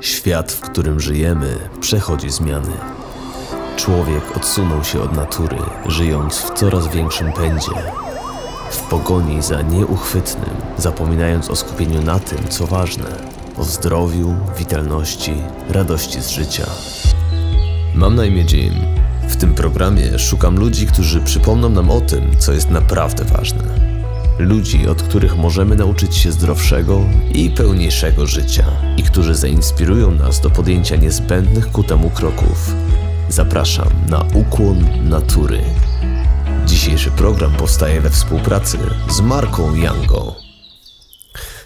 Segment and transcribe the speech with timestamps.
[0.00, 2.72] Świat, w którym żyjemy, przechodzi zmiany.
[3.76, 7.70] Człowiek odsunął się od natury, żyjąc w coraz większym pędzie.
[8.70, 13.06] W pogoni za nieuchwytnym, zapominając o skupieniu na tym, co ważne
[13.58, 15.34] o zdrowiu, witalności,
[15.68, 16.66] radości z życia.
[17.94, 18.74] Mam na imię Jim.
[19.28, 23.83] W tym programie szukam ludzi, którzy przypomną nam o tym, co jest naprawdę ważne
[24.38, 27.00] Ludzi, od których możemy nauczyć się zdrowszego
[27.34, 28.64] i pełniejszego życia
[28.96, 32.74] i którzy zainspirują nas do podjęcia niezbędnych ku temu kroków.
[33.28, 35.60] Zapraszam na ukłon natury.
[36.66, 38.78] Dzisiejszy program powstaje we współpracy
[39.10, 40.43] z marką Yango.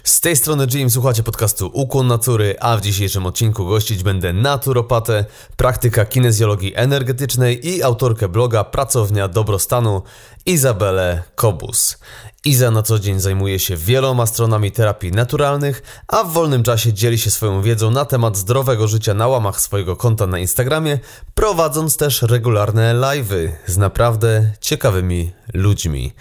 [0.03, 5.25] Z tej strony Jim, słuchacie podcastu Ukłon Natury, a w dzisiejszym odcinku gościć będę naturopatę,
[5.57, 10.01] praktyka kinezjologii energetycznej i autorkę bloga Pracownia Dobrostanu
[10.45, 11.97] Izabelę Kobus.
[12.45, 17.17] Iza na co dzień zajmuje się wieloma stronami terapii naturalnych, a w wolnym czasie dzieli
[17.17, 20.99] się swoją wiedzą na temat zdrowego życia na łamach swojego konta na Instagramie,
[21.35, 26.13] prowadząc też regularne live'y z naprawdę ciekawymi ludźmi.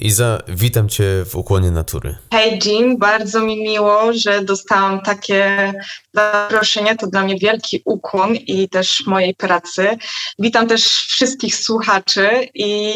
[0.00, 2.16] Iza, witam Cię w ukłonie natury.
[2.32, 5.72] Hej Jim, bardzo mi miło, że dostałam takie
[6.14, 6.96] zaproszenie.
[6.96, 9.96] To dla mnie wielki ukłon i też mojej pracy.
[10.38, 12.94] Witam też wszystkich słuchaczy i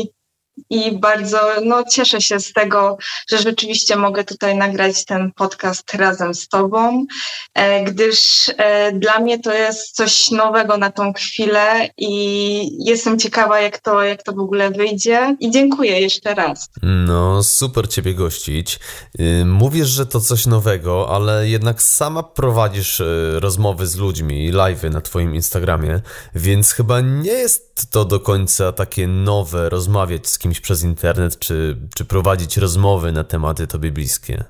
[0.70, 2.98] i bardzo no, cieszę się z tego,
[3.30, 7.06] że rzeczywiście mogę tutaj nagrać ten podcast razem z Tobą,
[7.54, 13.60] e, gdyż e, dla mnie to jest coś nowego na tą chwilę i jestem ciekawa,
[13.60, 15.36] jak to, jak to w ogóle wyjdzie.
[15.40, 16.68] I dziękuję jeszcze raz.
[16.82, 18.78] No, super Ciebie gościć.
[19.20, 24.90] Y, mówisz, że to coś nowego, ale jednak sama prowadzisz y, rozmowy z ludźmi, live'y
[24.90, 26.00] na Twoim Instagramie,
[26.34, 31.76] więc chyba nie jest to do końca takie nowe rozmawiać z kimś przez internet, czy,
[31.96, 34.44] czy prowadzić rozmowy na tematy tobie bliskie?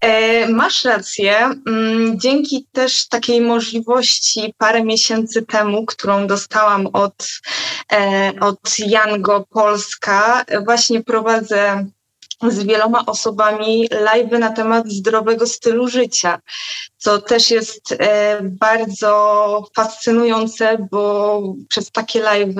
[0.00, 1.50] E, masz rację.
[1.66, 7.28] Mm, dzięki też takiej możliwości parę miesięcy temu, którą dostałam od,
[7.92, 11.86] e, od Jango Polska, właśnie prowadzę
[12.50, 16.40] z wieloma osobami live na temat zdrowego stylu życia,
[16.96, 22.56] co też jest e, bardzo fascynujące, bo przez takie live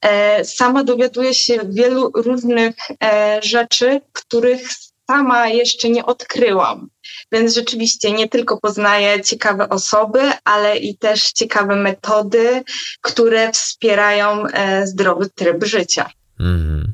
[0.00, 2.74] e, sama dowiaduję się wielu różnych
[3.04, 4.68] e, rzeczy, których
[5.10, 6.88] sama jeszcze nie odkryłam.
[7.32, 12.62] Więc rzeczywiście nie tylko poznaję ciekawe osoby, ale i też ciekawe metody,
[13.00, 14.44] które wspierają
[14.84, 16.10] zdrowy tryb życia.
[16.42, 16.92] Mm.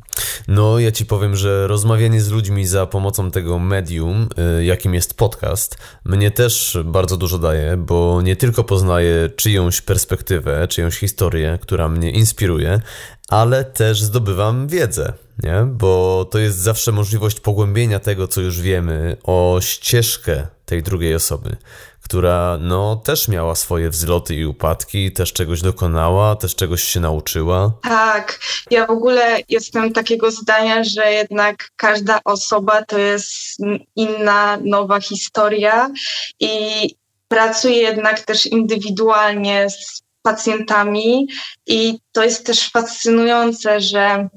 [0.48, 4.28] No, ja ci powiem, że rozmawianie z ludźmi za pomocą tego medium,
[4.60, 10.69] y, jakim jest podcast, mnie też bardzo dużo daje, bo nie tylko poznaję czyjąś perspektywę,
[10.69, 12.81] czyjąś historię, która mnie inspiruje,
[13.28, 15.66] ale też zdobywam wiedzę, nie?
[15.66, 21.56] Bo to jest zawsze możliwość pogłębienia tego, co już wiemy, o ścieżkę tej drugiej osoby
[22.08, 27.72] która no też miała swoje wzloty i upadki, też czegoś dokonała, też czegoś się nauczyła.
[27.82, 33.58] Tak, ja w ogóle jestem takiego zdania, że jednak każda osoba to jest
[33.97, 35.91] inna, nowa historia
[36.41, 36.50] i
[37.28, 41.28] pracuję jednak też indywidualnie z pacjentami
[41.66, 44.28] i to jest też fascynujące, że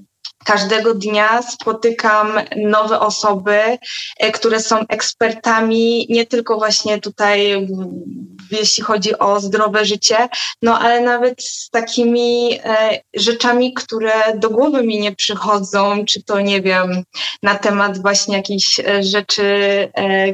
[0.45, 3.77] Każdego dnia spotykam nowe osoby,
[4.19, 7.67] e, które są ekspertami nie tylko właśnie tutaj,
[8.51, 10.29] jeśli chodzi o zdrowe życie,
[10.61, 16.41] no ale nawet z takimi e, rzeczami, które do głowy mi nie przychodzą, czy to
[16.41, 17.03] nie wiem,
[17.43, 19.51] na temat właśnie jakichś e, rzeczy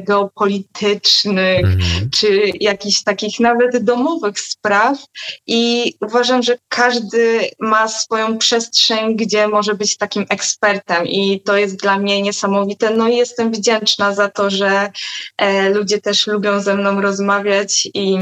[0.06, 2.10] geopolitycznych, mhm.
[2.10, 4.98] czy jakichś takich nawet domowych spraw.
[5.46, 11.76] I uważam, że każdy ma swoją przestrzeń, gdzie może być takim ekspertem i to jest
[11.76, 12.90] dla mnie niesamowite.
[12.90, 14.90] No i jestem wdzięczna za to, że
[15.36, 18.18] e, ludzie też lubią ze mną rozmawiać i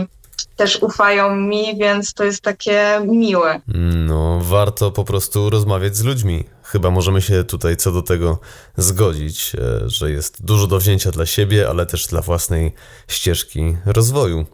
[0.56, 3.60] też ufają mi, więc to jest takie miłe.
[4.06, 6.44] No, warto po prostu rozmawiać z ludźmi.
[6.62, 8.38] Chyba możemy się tutaj co do tego
[8.76, 12.74] zgodzić, e, że jest dużo do wzięcia dla siebie, ale też dla własnej
[13.08, 14.46] ścieżki rozwoju.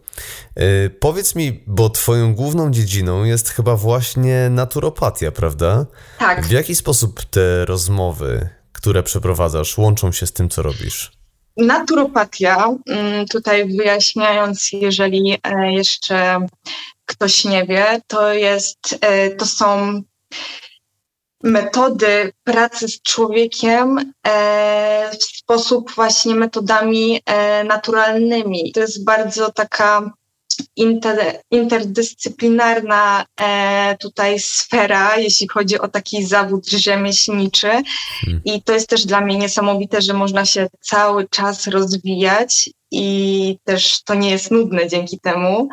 [0.55, 5.85] E, powiedz mi, bo Twoją główną dziedziną jest chyba właśnie naturopatia, prawda?
[6.19, 6.45] Tak.
[6.45, 11.22] W jaki sposób te rozmowy, które przeprowadzasz, łączą się z tym, co robisz?
[11.57, 16.47] Naturopatia, mm, tutaj wyjaśniając, jeżeli e, jeszcze
[17.05, 18.99] ktoś nie wie, to jest,
[19.37, 20.01] to są
[21.43, 28.71] metody pracy z człowiekiem e, w sposób właśnie metodami e, naturalnymi.
[28.71, 30.13] To jest bardzo taka
[30.75, 37.67] inter, interdyscyplinarna e, tutaj sfera, jeśli chodzi o taki zawód rzemieślniczy.
[37.67, 38.41] Hmm.
[38.45, 44.03] I to jest też dla mnie niesamowite, że można się cały czas rozwijać i też
[44.03, 45.69] to nie jest nudne dzięki temu.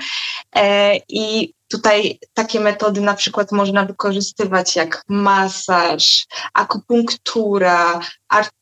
[0.56, 8.00] E, I tutaj takie metody na przykład można wykorzystywać jak masaż, akupunktura,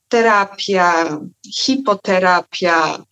[0.08, 1.18] terapia,
[1.64, 3.04] hipoterapia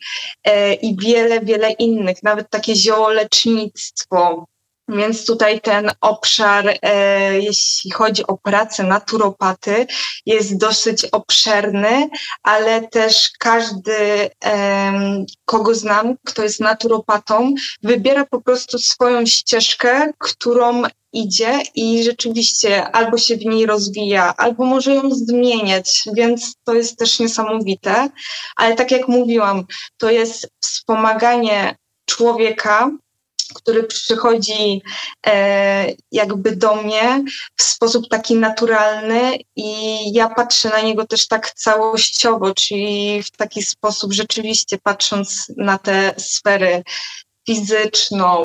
[0.44, 4.46] e, i wiele, wiele innych, nawet takie ziołolecznictwo.
[4.88, 9.87] Więc tutaj ten obszar, e, jeśli chodzi o pracę naturopaty,
[10.27, 12.09] jest dosyć obszerny,
[12.43, 20.83] ale też każdy, e, kogo znam, kto jest naturopatą, wybiera po prostu swoją ścieżkę, którą
[21.12, 26.99] idzie i rzeczywiście albo się w niej rozwija, albo może ją zmieniać, więc to jest
[26.99, 28.09] też niesamowite.
[28.56, 29.65] Ale tak jak mówiłam,
[29.97, 32.91] to jest wspomaganie człowieka,
[33.56, 34.82] który przychodzi
[35.26, 37.25] e, jakby do mnie
[37.56, 43.62] w sposób taki naturalny i ja patrzę na niego też tak całościowo, czyli w taki
[43.62, 46.82] sposób rzeczywiście patrząc na te sfery
[47.47, 48.44] fizyczną,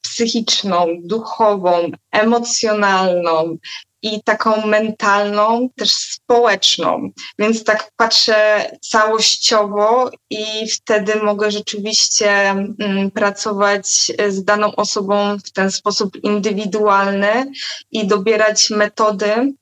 [0.00, 3.56] psychiczną, duchową, emocjonalną
[4.02, 7.10] i taką mentalną, też społeczną.
[7.38, 15.70] Więc tak patrzę całościowo i wtedy mogę rzeczywiście mm, pracować z daną osobą w ten
[15.70, 17.52] sposób indywidualny
[17.90, 19.52] i dobierać metody,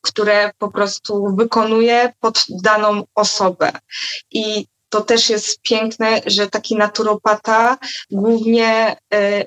[0.00, 3.72] które po prostu wykonuję pod daną osobę.
[4.30, 7.78] I to też jest piękne, że taki naturopata
[8.10, 9.44] głównie e,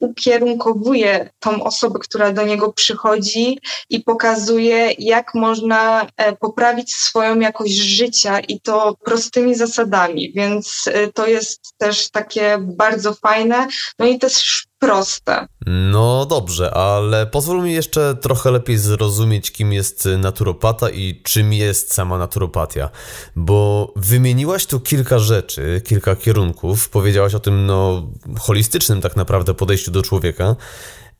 [0.00, 3.58] ukierunkowuje tą osobę, która do niego przychodzi
[3.90, 11.12] i pokazuje, jak można e, poprawić swoją jakość życia i to prostymi zasadami, więc e,
[11.12, 13.66] to jest też takie bardzo fajne,
[13.98, 15.46] no i też proste.
[15.66, 21.94] No dobrze, ale pozwól mi jeszcze trochę lepiej zrozumieć, kim jest naturopata i czym jest
[21.94, 22.90] sama naturopatia.
[23.36, 28.08] Bo wymieniłaś tu kilka rzeczy, kilka kierunków, powiedziałaś o tym no,
[28.38, 30.56] holistycznym tak naprawdę podejściu do człowieka.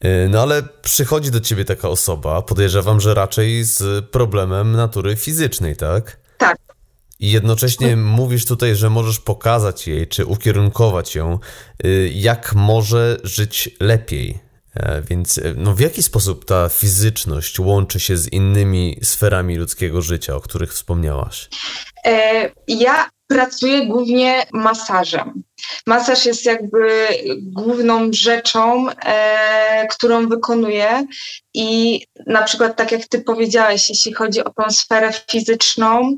[0.05, 5.77] Y, no ale przychodzi do ciebie taka osoba, podejrzewam, że raczej z problemem natury fizycznej,
[5.77, 6.28] tak?
[7.21, 11.39] I jednocześnie mówisz tutaj, że możesz pokazać jej, czy ukierunkować ją,
[11.85, 14.49] y, jak może żyć lepiej.
[14.75, 20.03] E, więc e, no, w jaki sposób ta fizyczność łączy się z innymi sferami ludzkiego
[20.03, 21.49] życia, o których wspomniałaś?
[22.05, 25.43] E, ja pracuję głównie masażem.
[25.87, 27.09] Masaż jest jakby
[27.39, 31.07] główną rzeczą, e, którą wykonuję
[31.55, 36.17] i na przykład tak jak ty powiedziałeś, jeśli chodzi o tą sferę fizyczną,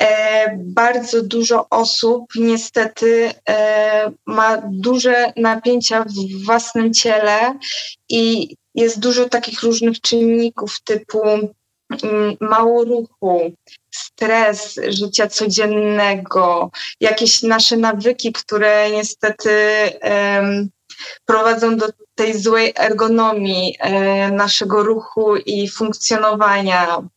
[0.00, 7.58] e, bardzo dużo osób niestety e, ma duże napięcia w własnym ciele
[8.08, 11.20] i jest dużo takich różnych czynników typu
[12.40, 13.52] mało ruchu,
[13.90, 16.70] stres życia codziennego,
[17.00, 19.50] jakieś nasze nawyki, które niestety
[20.02, 20.68] um,
[21.24, 21.86] prowadzą do
[22.18, 27.08] tej złej ergonomii e, naszego ruchu i funkcjonowania,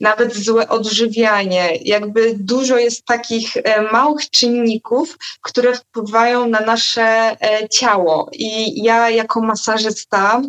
[0.00, 1.78] nawet złe odżywianie.
[1.82, 8.30] Jakby dużo jest takich e, małych czynników, które wpływają na nasze e, ciało.
[8.32, 10.42] I ja jako masażysta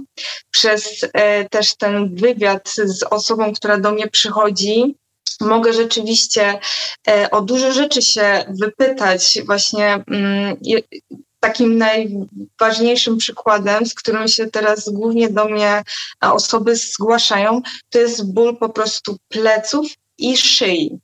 [0.51, 1.05] przez
[1.49, 4.95] też ten wywiad z osobą, która do mnie przychodzi,
[5.41, 6.59] mogę rzeczywiście
[7.31, 9.37] o dużo rzeczy się wypytać.
[9.45, 10.57] Właśnie mm,
[11.39, 15.83] takim najważniejszym przykładem, z którym się teraz głównie do mnie
[16.21, 20.99] osoby zgłaszają, to jest ból po prostu pleców i szyi.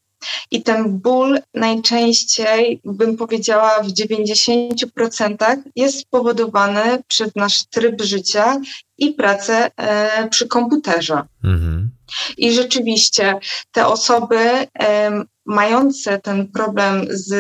[0.52, 8.62] I ten ból najczęściej, bym powiedziała, w 90% jest spowodowany przez nasz tryb życia
[8.98, 11.22] i pracę e, przy komputerze.
[11.44, 11.92] Mhm.
[12.38, 13.40] I rzeczywiście
[13.72, 14.40] te osoby
[14.80, 17.34] e, mające ten problem z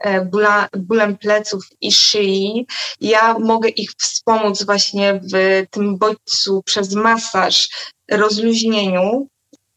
[0.00, 2.66] e, bóla, bólem pleców i szyi,
[3.00, 7.68] ja mogę ich wspomóc właśnie w tym bodźcu przez masaż,
[8.10, 9.28] rozluźnieniu,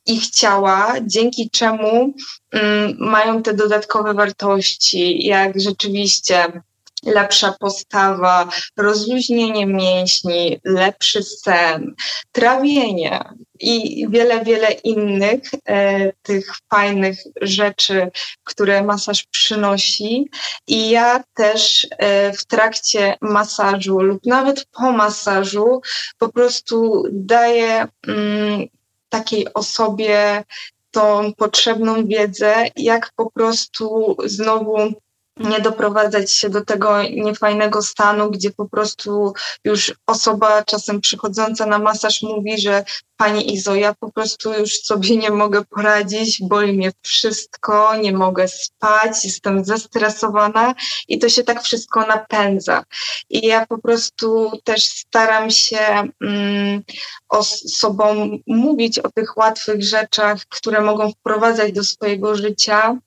[0.10, 2.14] ich ciała, dzięki czemu
[2.52, 6.62] mm, mają te dodatkowe wartości, jak rzeczywiście
[7.04, 11.96] lepsza postawa, rozluźnienie mięśni, lepszy sen,
[12.32, 13.24] trawienie
[13.60, 18.12] i wiele, wiele innych e, tych fajnych rzeczy,
[18.44, 20.30] które masaż przynosi.
[20.68, 25.82] I ja też e, w trakcie masażu lub nawet po masażu
[26.18, 28.68] po prostu daję mm,
[29.10, 30.44] takiej osobie
[30.92, 34.94] tą potrzebną wiedzę, jak po prostu znowu
[35.40, 41.80] nie doprowadzać się do tego niefajnego stanu, gdzie po prostu już osoba czasem przychodząca na
[41.80, 42.84] masaż mówi, że
[43.20, 48.48] Pani Izo, ja po prostu już sobie nie mogę poradzić, boli mnie wszystko, nie mogę
[48.48, 50.74] spać, jestem zestresowana
[51.08, 52.84] i to się tak wszystko napędza.
[53.30, 55.80] I ja po prostu też staram się
[56.22, 56.84] mm,
[57.30, 62.98] osobom mówić o tych łatwych rzeczach, które mogą wprowadzać do swojego życia,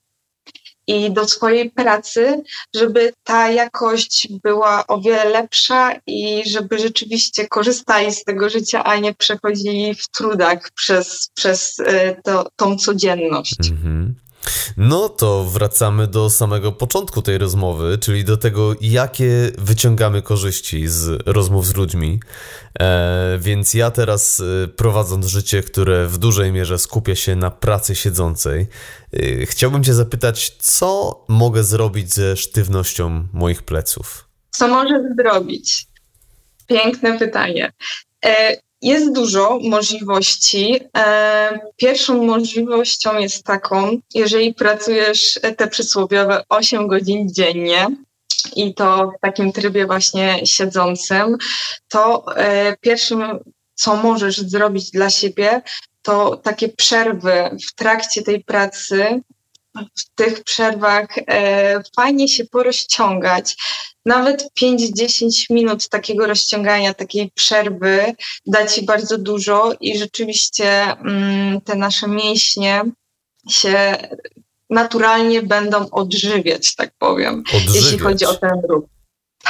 [0.87, 2.43] i do swojej pracy,
[2.75, 8.97] żeby ta jakość była o wiele lepsza i żeby rzeczywiście korzystali z tego życia, a
[8.97, 13.69] nie przechodzili w trudach przez, przez e, to, tą codzienność.
[13.71, 14.15] Mhm.
[14.77, 21.23] No to wracamy do samego początku tej rozmowy, czyli do tego, jakie wyciągamy korzyści z
[21.25, 22.19] rozmów z ludźmi.
[22.79, 27.95] E, więc ja teraz e, prowadząc życie, które w dużej mierze skupia się na pracy
[27.95, 28.67] siedzącej,
[29.13, 34.29] e, chciałbym Cię zapytać, co mogę zrobić ze sztywnością moich pleców?
[34.51, 35.87] Co możesz zrobić?
[36.67, 37.71] Piękne pytanie.
[38.25, 40.79] E, jest dużo możliwości.
[40.97, 47.87] E, pierwszą możliwością jest taką, jeżeli pracujesz te przysłowiowe 8 godzin dziennie,
[48.55, 51.37] i to w takim trybie właśnie siedzącym,
[51.87, 53.23] to e, pierwszym,
[53.73, 55.61] co możesz zrobić dla siebie,
[56.01, 59.21] to takie przerwy w trakcie tej pracy,
[59.75, 63.55] w tych przerwach e, fajnie się porozciągać.
[64.05, 68.15] Nawet 5-10 minut takiego rozciągania, takiej przerwy
[68.45, 72.81] da ci bardzo dużo i rzeczywiście mm, te nasze mięśnie
[73.49, 73.97] się
[74.69, 77.75] naturalnie będą odżywiać, tak powiem, odżywiać.
[77.75, 78.83] jeśli chodzi o ten ruch.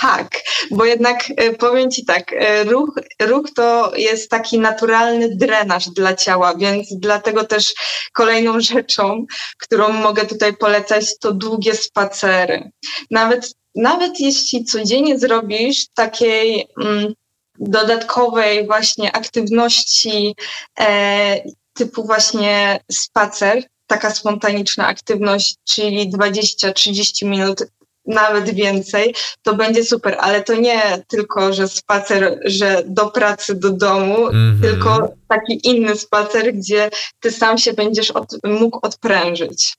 [0.01, 0.29] Tak,
[0.71, 6.13] bo jednak e, powiem Ci tak, e, ruch, ruch to jest taki naturalny drenaż dla
[6.15, 7.73] ciała, więc dlatego też
[8.13, 9.25] kolejną rzeczą,
[9.57, 12.71] którą mogę tutaj polecać, to długie spacery.
[13.11, 17.13] Nawet, nawet jeśli codziennie zrobisz takiej mm,
[17.59, 20.35] dodatkowej właśnie aktywności
[20.79, 27.63] e, typu właśnie spacer, taka spontaniczna aktywność, czyli 20-30 minut
[28.05, 33.69] nawet więcej, to będzie super, ale to nie tylko, że spacer, że do pracy, do
[33.69, 34.61] domu, mm -hmm.
[34.61, 39.75] tylko taki inny spacer, gdzie ty sam się będziesz od, mógł odprężyć.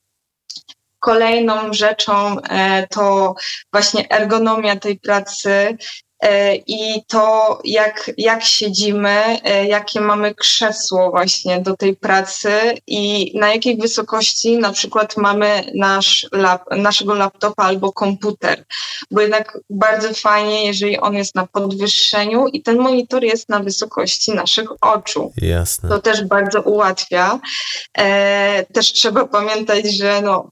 [1.00, 3.34] Kolejną rzeczą e, to
[3.72, 5.76] właśnie ergonomia tej pracy,
[6.66, 12.50] i to, jak, jak siedzimy, e, jakie mamy krzesło właśnie do tej pracy
[12.86, 18.64] i na jakiej wysokości na przykład mamy nasz lap, naszego laptopa albo komputer.
[19.10, 24.34] Bo jednak bardzo fajnie, jeżeli on jest na podwyższeniu i ten monitor jest na wysokości
[24.34, 25.32] naszych oczu.
[25.36, 25.88] Jasne.
[25.88, 27.40] To też bardzo ułatwia.
[27.98, 30.50] E, też trzeba pamiętać, że no,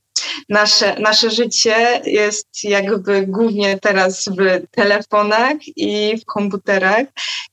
[0.48, 7.06] nasze, nasze życie jest jakby głównie teraz w telefonach i w komputerach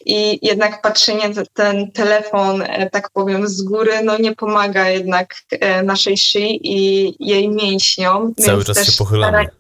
[0.06, 5.36] i jednak patrzenie na ten telefon, e, tak powiem, z góry, no nie pomaga jednak
[5.52, 8.36] e, naszej szyi i jej mięśniom.
[8.36, 9.60] Cały czas się pochylamy.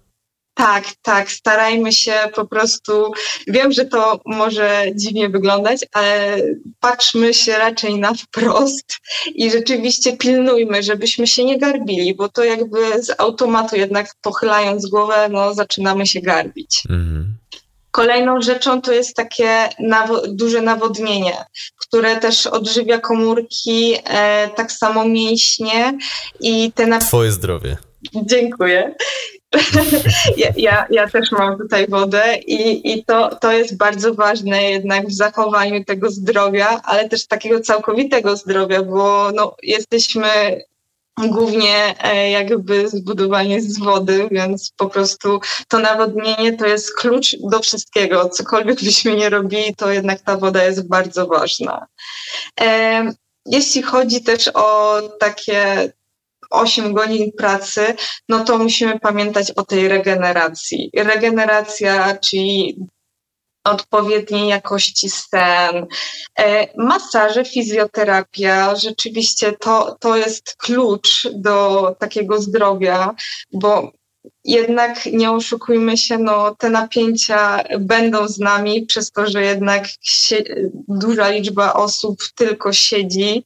[0.59, 3.11] Tak, tak, starajmy się po prostu.
[3.47, 6.37] Wiem, że to może dziwnie wyglądać, ale
[6.79, 8.95] patrzmy się raczej na wprost
[9.35, 15.29] i rzeczywiście pilnujmy, żebyśmy się nie garbili, bo to jakby z automatu jednak pochylając głowę,
[15.31, 16.83] no zaczynamy się garbić.
[16.89, 17.37] Mhm.
[17.91, 21.45] Kolejną rzeczą to jest takie nawo duże nawodnienie,
[21.77, 25.97] które też odżywia komórki, e, tak samo mięśnie
[26.39, 26.99] i te...
[26.99, 27.77] Twoje zdrowie.
[28.15, 28.95] Dziękuję.
[30.37, 35.07] Ja, ja, ja, też mam tutaj wodę i, i to, to jest bardzo ważne jednak
[35.07, 40.61] w zachowaniu tego zdrowia, ale też takiego całkowitego zdrowia, bo no, jesteśmy
[41.27, 47.59] głównie e, jakby zbudowani z wody, więc po prostu to nawodnienie to jest klucz do
[47.59, 48.29] wszystkiego.
[48.29, 51.87] Cokolwiek byśmy nie robili, to jednak ta woda jest bardzo ważna.
[52.61, 53.11] E,
[53.45, 55.91] jeśli chodzi też o takie
[56.49, 57.95] 8 godzin pracy,
[58.29, 60.89] no to musimy pamiętać o tej regeneracji.
[60.97, 62.77] Regeneracja, czyli
[63.63, 65.87] odpowiedniej jakości sen,
[66.39, 73.15] e, masaże, fizjoterapia, rzeczywiście to, to jest klucz do takiego zdrowia,
[73.53, 73.91] bo
[74.49, 79.87] jednak nie oszukujmy się, no, te napięcia będą z nami przez to, że jednak
[80.87, 83.45] duża liczba osób tylko siedzi,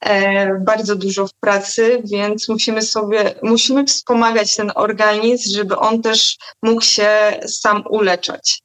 [0.00, 6.36] e, bardzo dużo w pracy, więc musimy sobie, musimy wspomagać ten organizm, żeby on też
[6.62, 7.08] mógł się
[7.46, 8.62] sam uleczać.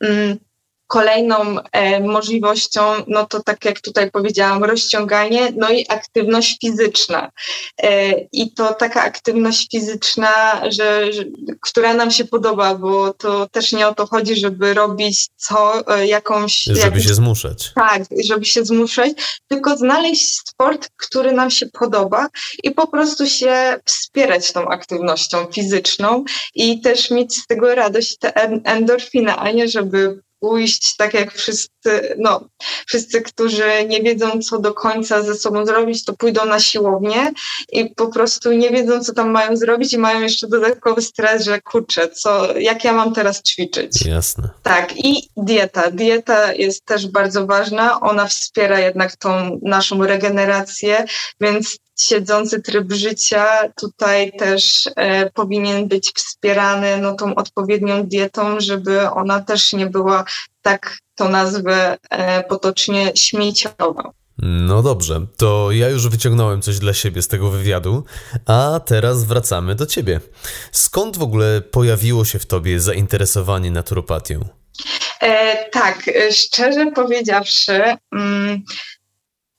[0.00, 0.47] Mm.
[0.88, 7.30] Kolejną e, możliwością, no to tak jak tutaj powiedziałam, rozciąganie, no i aktywność fizyczna.
[7.82, 11.24] E, I to taka aktywność fizyczna, że, że,
[11.60, 16.06] która nam się podoba, bo to też nie o to chodzi, żeby robić co, e,
[16.06, 16.62] jakąś...
[16.64, 17.72] Żeby jakąś, się zmuszać.
[17.74, 19.12] Tak, żeby się zmuszać,
[19.48, 22.28] tylko znaleźć sport, który nam się podoba
[22.62, 28.34] i po prostu się wspierać tą aktywnością fizyczną i też mieć z tego radość, te
[28.64, 32.48] endorfiny, a nie żeby pójść tak jak wszyscy, no,
[32.86, 37.32] wszyscy, którzy nie wiedzą, co do końca ze sobą zrobić, to pójdą na siłownię
[37.72, 41.60] i po prostu nie wiedzą, co tam mają zrobić i mają jeszcze dodatkowy stres, że
[41.60, 44.06] kurczę, co, jak ja mam teraz ćwiczyć.
[44.06, 44.50] Jasne.
[44.62, 45.90] Tak, i dieta.
[45.90, 51.04] Dieta jest też bardzo ważna, ona wspiera jednak tą naszą regenerację,
[51.40, 59.10] więc siedzący tryb życia tutaj też e, powinien być wspierany no, tą odpowiednią dietą, żeby
[59.10, 60.24] ona też nie była
[60.62, 64.12] tak to nazwę e, potocznie śmieciowa.
[64.42, 68.04] No dobrze, to ja już wyciągnąłem coś dla siebie z tego wywiadu,
[68.46, 70.20] a teraz wracamy do ciebie.
[70.72, 74.48] Skąd w ogóle pojawiło się w tobie zainteresowanie naturopatią?
[75.20, 78.62] E, tak, e, szczerze powiedziawszy, mm,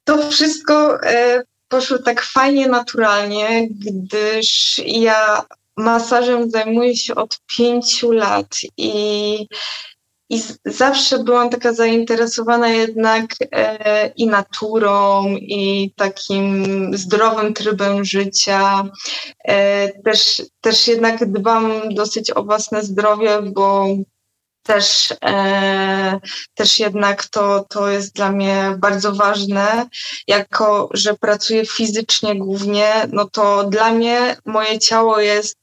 [0.03, 5.45] to wszystko e, poszło tak fajnie, naturalnie, gdyż ja
[5.77, 9.47] masażem zajmuję się od pięciu lat i,
[10.29, 16.65] i zawsze byłam taka zainteresowana jednak e, i naturą, i takim
[16.97, 18.83] zdrowym trybem życia.
[19.45, 23.87] E, też, też jednak dbam dosyć o własne zdrowie, bo
[24.69, 26.19] też, e,
[26.53, 29.87] też jednak to, to jest dla mnie bardzo ważne.
[30.27, 35.58] Jako, że pracuję fizycznie głównie, no to dla mnie moje ciało jest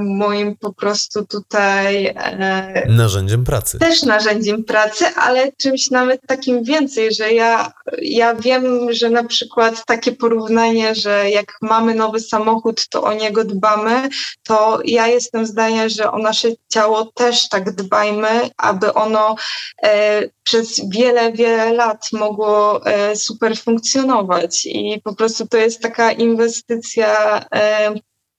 [0.00, 2.06] moim po prostu tutaj.
[2.06, 3.78] E, narzędziem pracy.
[3.78, 9.86] Też narzędziem pracy, ale czymś nawet takim więcej, że ja, ja wiem, że na przykład
[9.86, 14.08] takie porównanie, że jak mamy nowy samochód, to o niego dbamy,
[14.42, 19.36] to ja jestem zdania, że o nasze ciało też tak dba dbajmy, aby ono
[19.82, 24.66] e, przez wiele, wiele lat mogło e, super funkcjonować.
[24.66, 27.40] I po prostu to jest taka inwestycja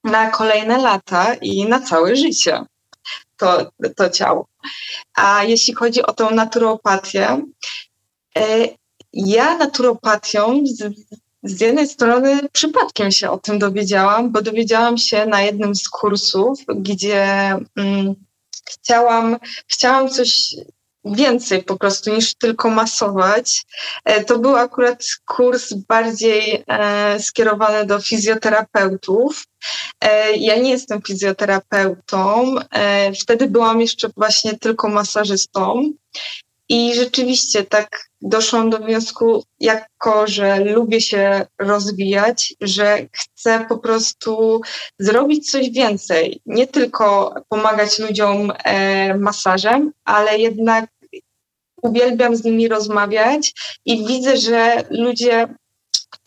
[0.06, 2.64] na kolejne lata i na całe życie.
[3.36, 4.46] To, to ciało.
[5.14, 7.42] A jeśli chodzi o tą naturopatię,
[9.12, 10.94] ja naturopatią z,
[11.42, 16.58] z jednej strony przypadkiem się o tym dowiedziałam, bo dowiedziałam się na jednym z kursów,
[16.68, 17.24] gdzie
[17.76, 18.14] mm,
[18.64, 20.54] chciałam, chciałam coś
[21.14, 23.64] więcej po prostu niż tylko masować.
[24.04, 29.44] E, to był akurat kurs bardziej e, skierowany do fizjoterapeutów.
[30.00, 32.54] E, ja nie jestem fizjoterapeutą.
[33.22, 35.92] Wtedy byłam jeszcze właśnie tylko masażystą
[36.68, 44.60] i rzeczywiście tak doszłam do wniosku, jako że lubię się rozwijać, że chcę po prostu
[44.98, 46.40] zrobić coś więcej.
[46.46, 50.90] Nie tylko pomagać ludziom e, masażem, ale jednak
[51.86, 53.52] uwielbiam z nimi rozmawiać
[53.84, 55.48] i widzę, że ludzie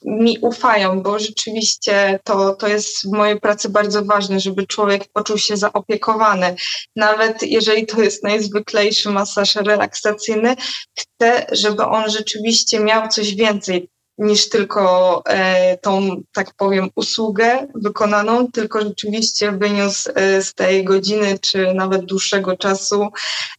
[0.06, 5.38] mi ufają, bo rzeczywiście to, to jest w mojej pracy bardzo ważne, żeby człowiek poczuł
[5.38, 6.56] się zaopiekowany.
[6.96, 10.56] Nawet jeżeli to jest najzwyklejszy masaż relaksacyjny,
[11.00, 18.52] chcę, żeby on rzeczywiście miał coś więcej niż tylko e, tą, tak powiem, usługę wykonaną,
[18.52, 23.10] tylko rzeczywiście wyniósł e, z tej godziny czy nawet dłuższego czasu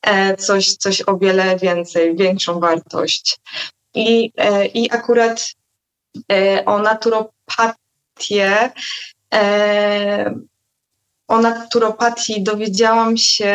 [0.03, 3.41] e, coś, coś o wiele więcej, większą wartość.
[3.95, 4.33] I,
[4.75, 5.53] i akurat
[6.67, 8.71] o naturopatię.
[11.29, 13.55] O naturopatii dowiedziałam się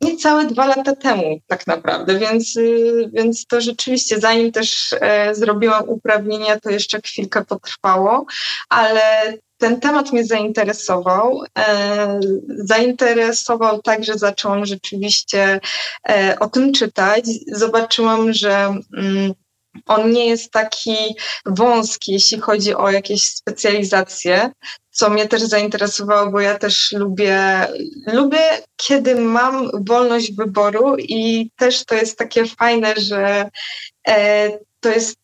[0.00, 5.88] niecałe dwa lata temu, tak naprawdę, więc, y, więc to rzeczywiście, zanim też e, zrobiłam
[5.88, 8.26] uprawnienia, to jeszcze chwilkę potrwało,
[8.68, 9.02] ale
[9.58, 11.42] ten temat mnie zainteresował.
[12.48, 15.60] zainteresował tak, że zaczęłam rzeczywiście
[16.40, 17.24] o tym czytać.
[17.46, 19.32] Zobaczyłam, że mm,
[19.86, 20.96] on nie jest taki
[21.46, 24.50] wąski, jeśli chodzi o jakieś specjalizacje,
[24.90, 27.66] co mnie też zainteresowało, bo ja też lubię,
[28.06, 33.50] lubię, kiedy mam wolność wyboru i też to jest takie fajne, że
[34.08, 35.21] e, to jest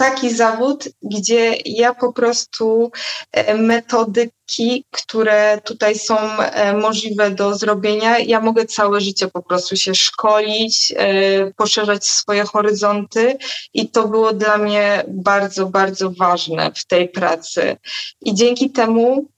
[0.00, 2.90] taki zawód, gdzie ja po prostu
[3.32, 9.76] e, metodyki, które tutaj są e, możliwe do zrobienia, ja mogę całe życie po prostu
[9.76, 13.38] się szkolić, e, poszerzać swoje horyzonty
[13.74, 17.76] i to było dla mnie bardzo, bardzo ważne w tej pracy.
[18.20, 19.28] I dzięki temu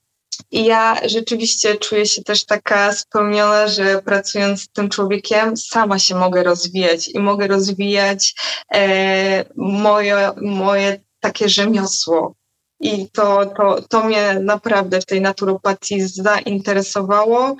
[0.50, 6.14] I ja rzeczywiście czuję się też taka spełniona, że pracując z tym człowiekiem, sama się
[6.14, 8.34] mogę rozwijać i mogę rozwijać
[8.74, 12.34] e, moje, moje takie rzemiosło.
[12.82, 17.56] I to, to, to mnie naprawdę w tej naturopatii zainteresowało.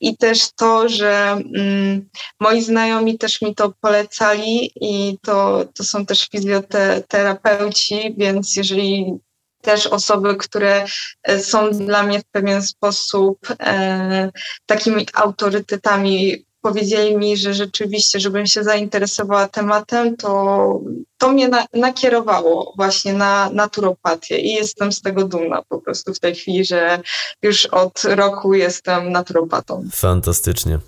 [0.00, 2.08] I też to, że mm,
[2.40, 9.18] moi znajomi też mi to polecali i to, to są też fizjoterapeuci, więc jeżeli
[9.62, 10.84] też osoby, które
[11.22, 14.30] e, są dla mnie w pewien sposób e,
[14.66, 16.44] takimi autorytetami.
[16.60, 20.80] Powiedzieli mi, że rzeczywiście, żebym się zainteresowała tematem, to,
[21.20, 26.20] to mnie na, nakierowało właśnie na naturopatię i jestem z tego dumna po prostu w
[26.20, 27.00] tej chwili, że
[27.42, 29.84] już od roku jestem naturopatą.
[29.92, 30.78] Fantastycznie.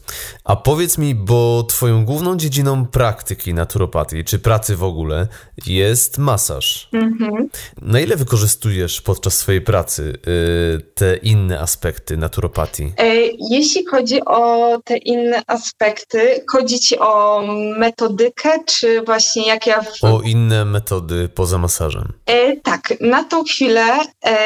[0.45, 5.29] A powiedz mi, bo twoją główną dziedziną praktyki naturopatii, czy pracy w ogóle,
[5.67, 6.89] jest masaż.
[6.93, 7.49] Mhm.
[7.83, 12.93] Na ile wykorzystujesz podczas swojej pracy y, te inne aspekty naturopatii?
[12.99, 13.15] E,
[13.51, 17.43] jeśli chodzi o te inne aspekty, chodzi ci o
[17.79, 19.83] metodykę, czy właśnie jak ja...
[19.83, 20.05] W...
[20.05, 22.13] O inne metody poza masażem?
[22.27, 24.37] E, tak, na tą chwilę e,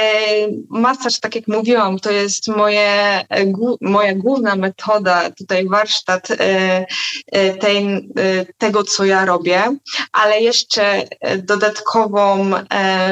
[0.70, 6.86] masaż, tak jak mówiłam, to jest moje, e, gu, moja główna metoda, tutaj warsztat e,
[7.32, 9.76] e tej, e, tego, co ja robię,
[10.12, 11.02] ale jeszcze
[11.38, 12.50] dodatkową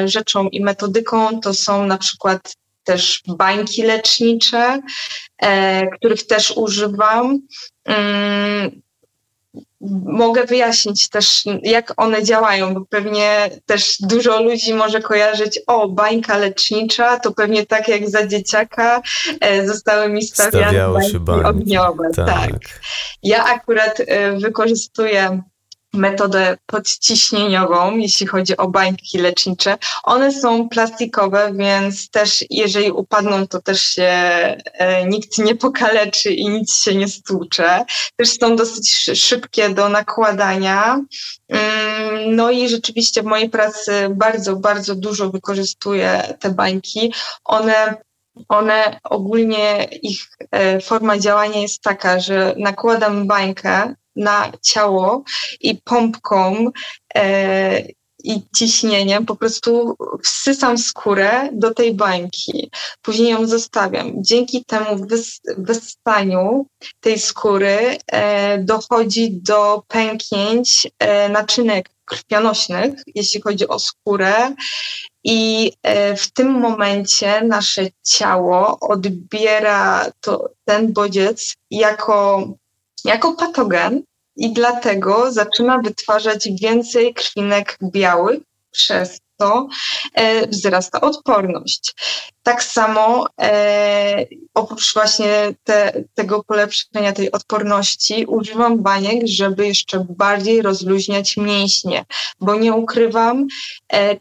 [0.05, 4.79] rzeczą i metodyką to są na przykład też bańki lecznicze,
[5.99, 7.39] których też używam.
[7.85, 8.81] Mm,
[10.05, 16.37] mogę wyjaśnić też, jak one działają, bo pewnie też dużo ludzi może kojarzyć, o, bańka
[16.37, 19.01] lecznicza, to pewnie tak jak za dzieciaka
[19.39, 22.09] e, zostały mi stawiane bańki, bańki ogniowe.
[22.15, 22.27] Tak.
[22.27, 22.59] tak.
[23.23, 25.41] Ja akurat e, wykorzystuję
[25.95, 29.77] metodę podciśnieniową, jeśli chodzi o bańki lecznicze.
[30.03, 36.49] One są plastikowe, więc też jeżeli upadną, to też się e, nikt nie pokaleczy i
[36.49, 37.85] nic się nie stłucze.
[38.15, 41.01] Też są dosyć szybkie do nakładania.
[41.49, 47.13] Mm, no i rzeczywiście w mojej pracy bardzo, bardzo dużo wykorzystuję te bańki.
[47.43, 48.05] One
[48.49, 55.23] one ogólnie ich e, forma działania jest taka, że nakładam bańkę na ciało
[55.61, 56.71] i pompką
[57.15, 57.81] e,
[58.25, 62.71] i ciśnieniem po prostu wsysam skórę do tej bańki.
[63.01, 64.11] Później ją zostawiam.
[64.17, 65.07] Dzięki temu
[65.57, 65.97] wys
[66.99, 74.53] tej skóry e, dochodzi do pęknięć e, naczynek krwionośnych, jeśli chodzi o skórę.
[75.23, 82.47] I e, w tym momencie nasze ciało odbiera to, ten bodziec jako
[83.05, 84.03] jako patogen
[84.35, 88.39] i dlatego zaczyna wytwarzać więcej krwinek białych,
[88.71, 89.67] przez to
[90.13, 91.93] e, wzrasta odporność.
[92.43, 100.61] Tak samo e, oprócz właśnie te, tego polepszenia tej odporności używam baniek, żeby jeszcze bardziej
[100.61, 102.05] rozluźniać mięśnie,
[102.39, 103.47] bo nie ukrywam,
[103.93, 104.17] e,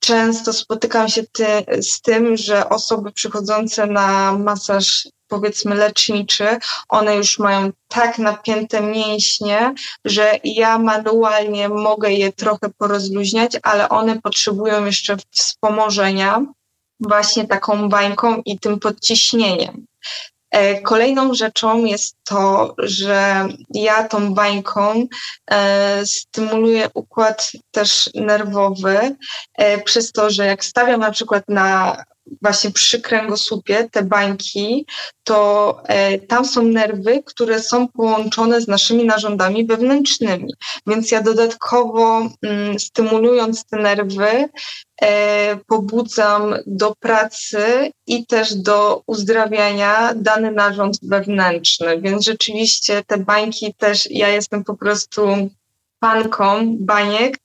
[0.00, 1.46] często spotykam się ty,
[1.82, 9.74] z tym, że osoby przychodzące na masaż powiedzmy leczniczy, one już mają tak napięte mięśnie,
[10.04, 16.42] że ja manualnie mogę je trochę porozluźniać, ale one potrzebują jeszcze wspomożenia
[17.00, 19.86] właśnie taką bańką i tym podciśnieniem.
[20.50, 25.06] E, kolejną rzeczą jest to, że ja tą bańką
[25.50, 29.16] e, stymuluję układ też nerwowy,
[29.54, 31.96] e, przez to, że jak stawiam na przykład na
[32.42, 34.86] właśnie przy kręgosłupie, te bańki,
[35.24, 40.54] to e, tam są nerwy, które są połączone z naszymi narządami wewnętrznymi.
[40.86, 44.48] Więc ja dodatkowo mm, stymulując te nerwy,
[45.02, 52.00] e, pobudzam do pracy i też do uzdrawiania dany narząd wewnętrzny.
[52.00, 55.48] Więc rzeczywiście te bańki też, ja jestem po prostu
[56.04, 57.38] fanką baniek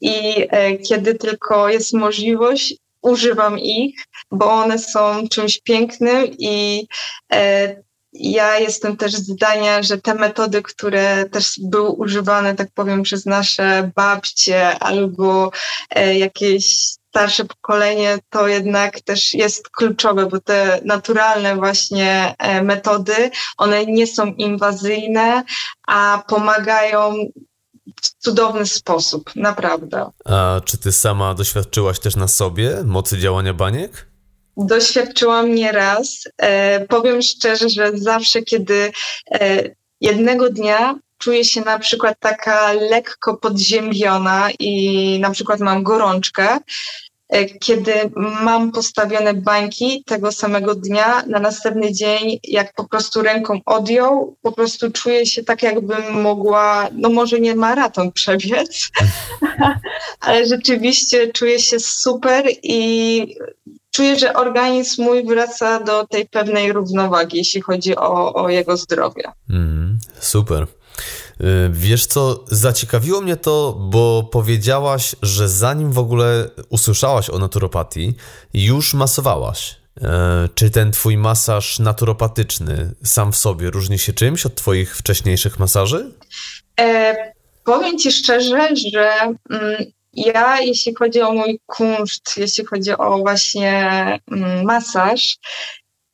[0.00, 3.94] i e, kiedy tylko jest możliwość, używam ich,
[4.30, 6.86] bo one są czymś pięknym i
[7.32, 13.26] e, ja jestem też zdania, że te metody, które też były używane, tak powiem, przez
[13.26, 15.50] nasze babcie albo
[15.90, 23.30] e, jakieś starsze pokolenie, to jednak też jest kluczowe, bo te naturalne właśnie e, metody,
[23.56, 25.44] one nie są inwazyjne,
[25.86, 27.14] a pomagają
[28.18, 30.10] cudowny sposób, naprawdę.
[30.24, 34.06] A czy ty sama doświadczyłaś też na sobie mocy działania baniek?
[34.56, 36.28] Doświadczyłam nieraz.
[36.38, 38.92] E, powiem szczerze, że zawsze, kiedy
[39.30, 39.62] e,
[40.00, 46.58] jednego dnia czuję się na przykład taka lekko podziembiona i na przykład mam gorączkę,
[47.60, 54.36] kiedy mam postawione bańki tego samego dnia, na następny dzień, jak po prostu ręką odjął,
[54.42, 58.90] po prostu czuję się tak, jakbym mogła, no może nie maraton przebiec,
[60.20, 63.36] ale rzeczywiście czuję się super i
[63.90, 69.22] czuję, że organizm mój wraca do tej pewnej równowagi, jeśli chodzi o, o jego zdrowie.
[69.50, 70.66] Mm, super.
[71.42, 78.14] Y, wiesz co, zaciekawiło mnie to, bo powiedziałaś, że zanim w ogóle usłyszałaś o naturopatii,
[78.54, 79.82] już masowałaś.
[80.00, 85.58] E, czy ten twój masaż naturopatyczny sam w sobie różni się czymś od twoich wcześniejszych
[85.58, 86.10] masaży?
[86.80, 87.16] E,
[87.64, 89.10] powiem ci szczerze, że
[89.50, 89.76] mm,
[90.12, 93.80] ja, jeśli chodzi o mój kunszt, jeśli chodzi o właśnie
[94.30, 95.36] mm, masaż,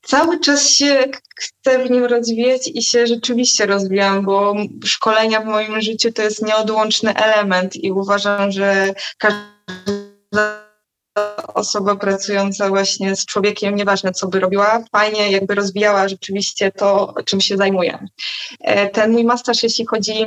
[0.09, 1.05] cały czas się
[1.37, 6.47] chcę w nim rozwijać i się rzeczywiście rozwijam, bo szkolenia w moim życiu to jest
[6.47, 10.69] nieodłączny element i uważam, że każda
[11.55, 17.41] osoba pracująca właśnie z człowiekiem, nieważne co by robiła, fajnie jakby rozwijała rzeczywiście to, czym
[17.41, 18.07] się zajmuje.
[18.61, 20.27] E, ten mój masterz, jeśli chodzi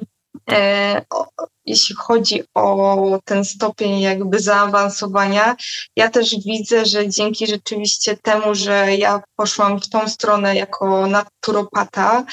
[1.66, 5.56] jeśli chodzi o ten stopień jakby zaawansowania,
[5.96, 12.26] ja też widzę, że dzięki rzeczywiście temu, że ja poszłam w tą stronę jako naturopata,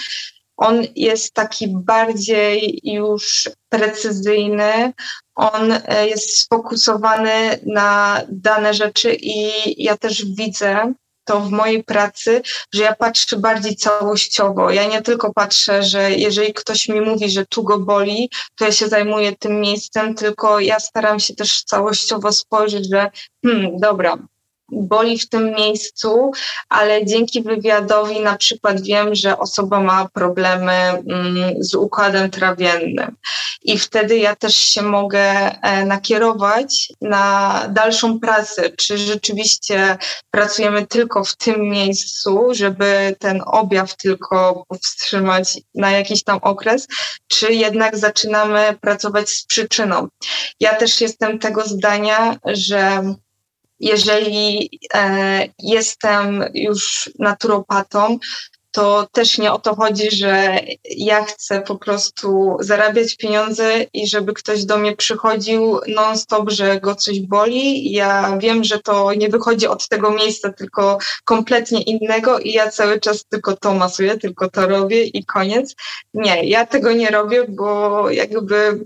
[0.56, 4.92] on jest taki bardziej już precyzyjny,
[5.34, 9.50] on e, jest sfokusowany na dane rzeczy i
[9.84, 10.92] ja też widzę,
[11.28, 12.42] to w mojej pracy,
[12.74, 14.70] że ja patrzę bardziej całościowo.
[14.70, 18.72] Ja nie tylko patrzę, że jeżeli ktoś mi mówi, że tu go boli, to ja
[18.72, 23.10] się zajmuję tym miejscem, tylko ja staram się też całościowo spojrzeć, że
[23.46, 24.18] hmm, dobra,
[24.72, 26.30] boli w tym miejscu,
[26.68, 33.16] ale dzięki wywiadowi na przykład wiem, że osoba ma problemy mm, z układem trawiennym
[33.62, 35.20] i wtedy ja też się mogę
[35.62, 39.98] e, nakierować na dalszą pracę, czy rzeczywiście
[40.30, 46.86] pracujemy tylko w tym miejscu, żeby ten objaw tylko powstrzymać na jakiś tam okres,
[47.28, 50.08] czy jednak zaczynamy pracować z przyczyną.
[50.60, 53.02] Ja też jestem tego zdania, że
[53.80, 58.18] jeżeli e, jestem już naturopatą,
[58.70, 64.34] to też nie o to chodzi, że ja chcę po prostu zarabiać pieniądze i żeby
[64.34, 67.92] ktoś do mnie przychodził non-stop, że go coś boli.
[67.92, 73.00] Ja wiem, że to nie wychodzi od tego miejsca, tylko kompletnie innego i ja cały
[73.00, 75.74] czas tylko to masuję, tylko to robię i koniec.
[76.14, 78.84] Nie, ja tego nie robię, bo jakby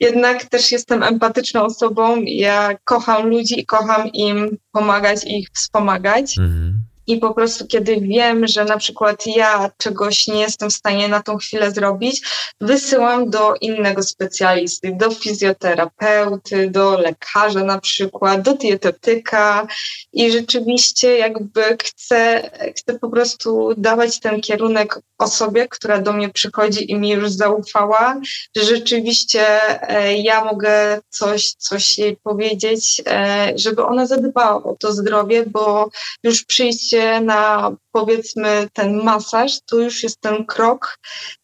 [0.00, 2.22] jednak też jestem empatyczną osobą.
[2.26, 6.38] Ja kocham ludzi i kocham im pomagać i ich wspomagać.
[6.38, 6.84] Mhm.
[7.06, 11.22] I po prostu, kiedy wiem, że na przykład ja czegoś nie jestem w stanie na
[11.22, 12.22] tą chwilę zrobić,
[12.60, 19.66] wysyłam do innego specjalisty, do fizjoterapeuty, do lekarza na przykład, do dietetyka.
[20.12, 26.90] I rzeczywiście jakby chcę, chcę po prostu dawać ten kierunek osobie, która do mnie przychodzi
[26.90, 28.20] i mi już zaufała,
[28.56, 29.46] że rzeczywiście
[29.88, 35.90] e, ja mogę coś, coś jej powiedzieć, e, żeby ona zadbała o to zdrowie, bo
[36.22, 40.98] już przyjście na powiedzmy ten masaż, to już jest ten krok,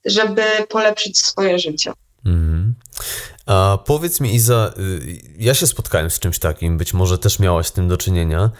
[0.05, 1.93] żeby polepszyć swoje życie.
[2.27, 2.75] Mhm.
[3.47, 7.67] A powiedz mi, Iza, y, ja się spotkałem z czymś takim, być może też miałaś
[7.67, 8.51] z tym do czynienia.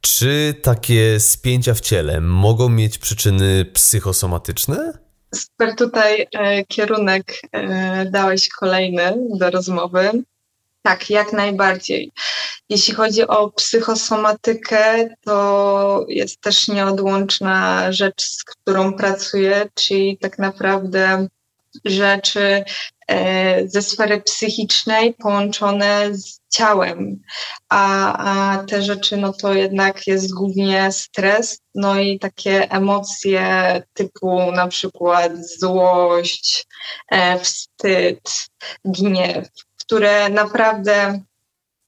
[0.00, 4.92] Czy takie spięcia w ciele mogą mieć przyczyny psychosomatyczne?
[5.34, 10.10] Super tutaj e, kierunek e, dałeś kolejny do rozmowy.
[10.88, 12.12] Tak, jak najbardziej.
[12.68, 21.28] Jeśli chodzi o psychosomatykę, to jest też nieodłączna rzecz, z którą pracuję, czyli tak naprawdę
[21.84, 22.64] rzeczy
[23.08, 27.20] e, ze sfery psychicznej połączone z ciałem,
[27.68, 34.52] a, a te rzeczy no to jednak jest głównie stres, no i takie emocje typu
[34.52, 36.66] na przykład złość,
[37.10, 38.20] e, wstyd,
[38.84, 39.48] gniew,
[39.88, 41.20] które naprawdę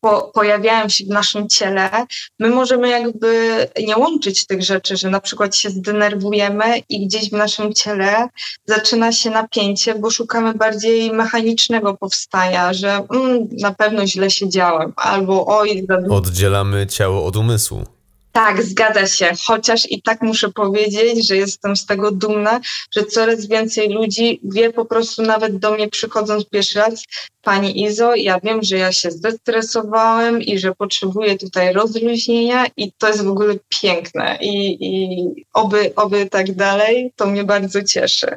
[0.00, 1.90] po, pojawiają się w naszym ciele,
[2.38, 7.32] my możemy jakby nie łączyć tych rzeczy, że na przykład się zdenerwujemy i gdzieś w
[7.32, 8.28] naszym ciele
[8.64, 15.46] zaczyna się napięcie, bo szukamy bardziej mechanicznego powstania, że mm, na pewno źle siedziałem, albo
[15.46, 15.86] oj...
[16.10, 17.99] Oddzielamy ciało od umysłu.
[18.32, 19.32] Tak, zgadza się.
[19.46, 22.60] Chociaż i tak muszę powiedzieć, że jestem z tego dumna,
[22.94, 27.04] że coraz więcej ludzi wie po prostu nawet do mnie przychodząc pierwszy raz,
[27.42, 33.08] Pani Izo, ja wiem, że ja się zestresowałem i że potrzebuję tutaj rozluźnienia i to
[33.08, 38.36] jest w ogóle piękne i, i oby, oby tak dalej, to mnie bardzo cieszy.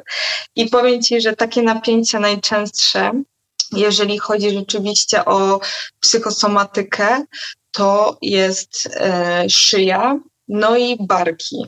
[0.56, 3.22] I powiem Ci, że takie napięcia najczęstsze
[3.76, 5.60] jeżeli chodzi rzeczywiście o
[6.00, 7.24] psychosomatykę,
[7.72, 11.66] to jest e, szyja, no i barki.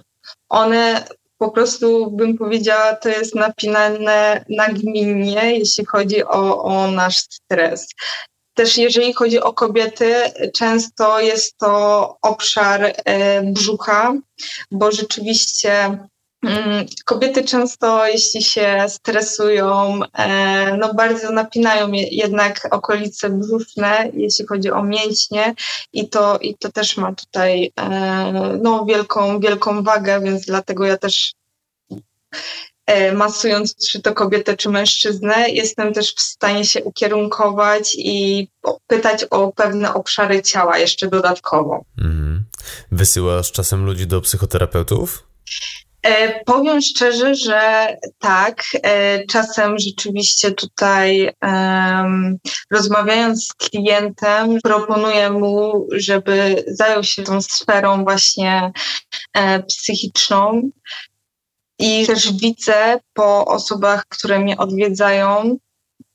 [0.49, 1.05] One
[1.39, 7.89] po prostu bym powiedziała, to jest napinane nagminnie, jeśli chodzi o, o nasz stres.
[8.55, 10.15] Też jeżeli chodzi o kobiety,
[10.55, 14.15] często jest to obszar e, brzucha,
[14.71, 15.99] bo rzeczywiście
[17.05, 24.83] Kobiety często, jeśli się stresują, e, no bardzo napinają jednak okolice brzuszne, jeśli chodzi o
[24.83, 25.55] mięśnie
[25.93, 30.97] i to, i to też ma tutaj e, no, wielką, wielką wagę, więc dlatego ja
[30.97, 31.35] też
[32.87, 38.49] E, masując czy to kobietę, czy mężczyznę, jestem też w stanie się ukierunkować i
[38.87, 41.85] pytać o pewne obszary ciała jeszcze dodatkowo.
[41.99, 42.45] Mhm.
[42.93, 45.27] Wysyłasz czasem ludzi do psychoterapeutów?
[46.07, 47.89] E, powiem szczerze, że
[48.19, 48.63] tak.
[48.83, 52.39] E, czasem rzeczywiście tutaj um,
[52.71, 58.73] rozmawiając z klientem, proponuję mu, żeby zajął się tą sferą właśnie
[59.35, 60.71] e, psychiczną.
[61.79, 65.57] I też widzę po osobach, które mnie odwiedzają,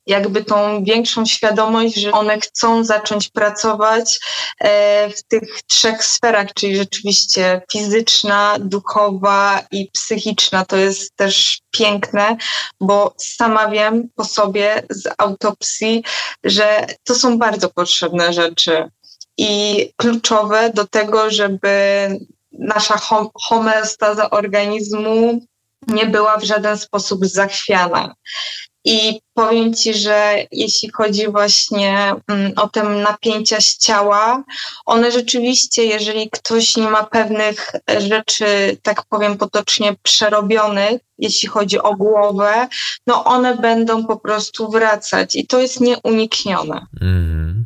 [0.07, 4.19] jakby tą większą świadomość, że one chcą zacząć pracować
[4.59, 10.65] e, w tych trzech sferach, czyli rzeczywiście fizyczna, duchowa i psychiczna.
[10.65, 12.37] To jest też piękne,
[12.79, 16.03] bo sama wiem po sobie z autopsji,
[16.43, 18.89] że to są bardzo potrzebne rzeczy
[19.37, 21.69] i kluczowe do tego, żeby
[22.51, 22.99] nasza
[23.47, 25.41] homeostaza organizmu
[25.87, 28.15] nie była w żaden sposób zachwiana.
[28.85, 34.43] I powiem Ci, że jeśli chodzi właśnie mm, o te napięcia z ciała,
[34.85, 41.95] one rzeczywiście, jeżeli ktoś nie ma pewnych rzeczy, tak powiem potocznie, przerobionych, jeśli chodzi o
[41.95, 42.67] głowę,
[43.07, 46.85] no one będą po prostu wracać i to jest nieuniknione.
[47.01, 47.65] Mm.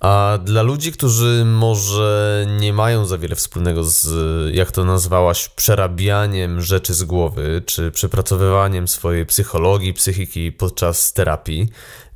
[0.00, 4.08] A dla ludzi, którzy może nie mają za wiele wspólnego z,
[4.54, 11.68] jak to nazwałaś, przerabianiem rzeczy z głowy, czy przepracowywaniem swojej psychologii, psychiki podczas terapii,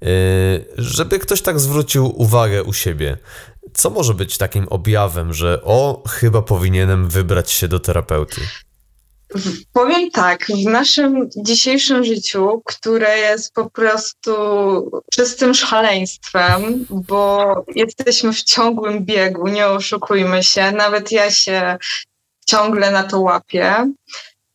[0.03, 3.19] y, żeby ktoś tak zwrócił uwagę u siebie,
[3.75, 8.41] co może być takim objawem, że o, chyba powinienem wybrać się do terapeuty?
[9.73, 14.33] Powiem tak, w naszym dzisiejszym życiu, które jest po prostu
[15.13, 21.77] czystym szaleństwem, bo jesteśmy w ciągłym biegu, nie oszukujmy się, nawet ja się
[22.47, 23.93] ciągle na to łapię.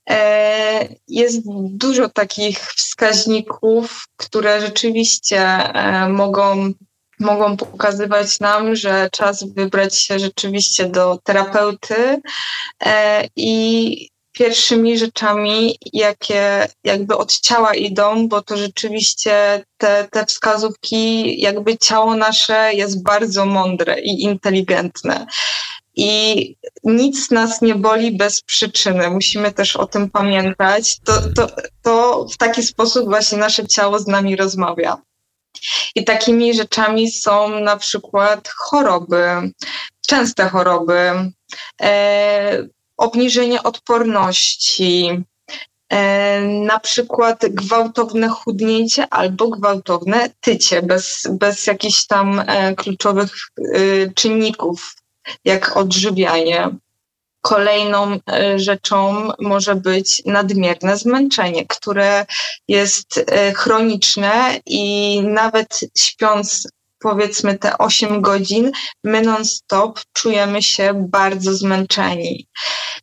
[0.10, 6.74] E, jest dużo takich wskaźników, które rzeczywiście e, mogą
[7.20, 12.22] mogą pokazywać nam, że czas wybrać się rzeczywiście do terapeuty
[12.86, 21.42] e, i pierwszymi rzeczami, jakie jakby od ciała idą, bo to rzeczywiście te, te wskazówki,
[21.42, 25.26] jakby ciało nasze jest bardzo mądre i inteligentne.
[25.96, 29.10] I nic nas nie boli bez przyczyny.
[29.10, 31.00] Musimy też o tym pamiętać.
[31.00, 31.48] To, to,
[31.84, 34.98] to w taki sposób właśnie nasze ciało z nami rozmawia.
[35.96, 39.26] I takimi rzeczami są na przykład choroby,
[40.08, 41.32] częste choroby,
[41.82, 42.68] e,
[42.98, 45.24] obniżenie odporności,
[45.90, 53.62] e, na przykład gwałtowne chudnięcie albo gwałtowne tycie bez, bez jakichś tam e, kluczowych e,
[54.16, 54.96] czynników,
[55.46, 56.70] jak odżywianie.
[57.42, 58.20] Kolejną
[58.56, 62.26] rzeczą może być nadmierne zmęczenie, które
[62.68, 66.68] jest chroniczne i nawet śpiąc
[67.00, 68.72] powiedzmy te 8 godzin,
[69.04, 72.48] my non-stop czujemy się bardzo zmęczeni.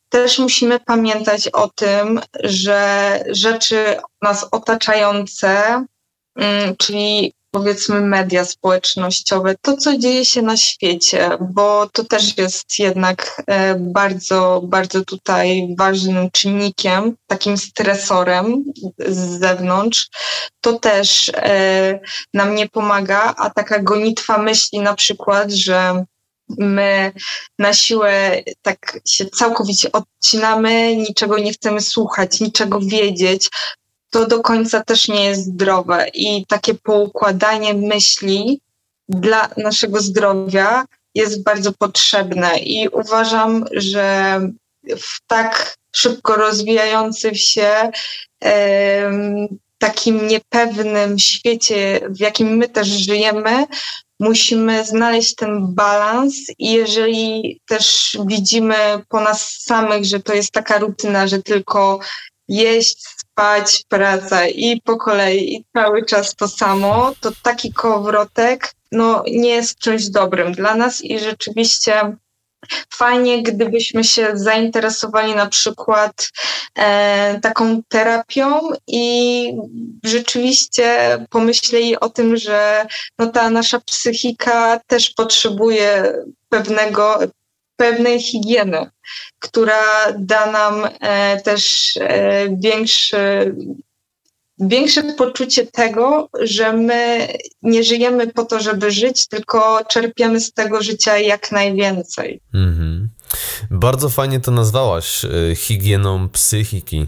[0.09, 5.85] Też musimy pamiętać o tym, że rzeczy nas otaczające,
[6.37, 12.79] mm, czyli powiedzmy media społecznościowe, to co dzieje się na świecie, bo to też jest
[12.79, 18.65] jednak e, bardzo, bardzo tutaj ważnym czynnikiem, takim stresorem
[19.07, 20.09] z zewnątrz,
[20.61, 22.01] to też e,
[22.35, 26.05] nam nie pomaga, a taka gonitwa myśli na przykład, że
[26.59, 27.13] my
[27.59, 33.51] na siłę tak się całkowicie odcinamy, niczego nie chcemy słuchać, niczego wiedzieć,
[34.15, 36.07] to do końca też nie jest zdrowe.
[36.15, 38.61] I takie poukładanie myśli
[39.09, 42.59] dla naszego zdrowia jest bardzo potrzebne.
[42.59, 44.41] I uważam, że
[44.97, 47.91] w tak szybko rozwijającym się,
[49.79, 53.65] takim niepewnym świecie, w jakim my też żyjemy,
[54.21, 58.77] musimy znaleźć ten balans i jeżeli też widzimy
[59.09, 61.99] po nas samych, że to jest taka rutyna, że tylko
[62.49, 62.97] jeść,
[63.35, 69.51] spać, praca i po kolei i cały czas to samo, to taki kołowrotek no, nie
[69.51, 72.17] jest czymś dobrym dla nas i rzeczywiście
[72.91, 76.31] fajnie, gdybyśmy się zainteresowali na przykład
[76.75, 79.53] e, taką terapią i
[80.05, 82.87] rzeczywiście pomyśleli o tym, że
[83.19, 86.13] no, ta nasza psychika też potrzebuje
[86.49, 87.19] pewnego,
[87.77, 88.91] pewnej higieny,
[89.39, 93.55] która da nam e, też e, większy
[94.59, 97.29] większe poczucie tego, że my
[97.63, 102.41] nie żyjemy po to, żeby żyć, tylko czerpiemy z tego życia jak najwięcej.
[102.55, 103.09] Mhm.
[103.71, 107.07] Bardzo fajnie to nazwałaś e, higieną psychiki.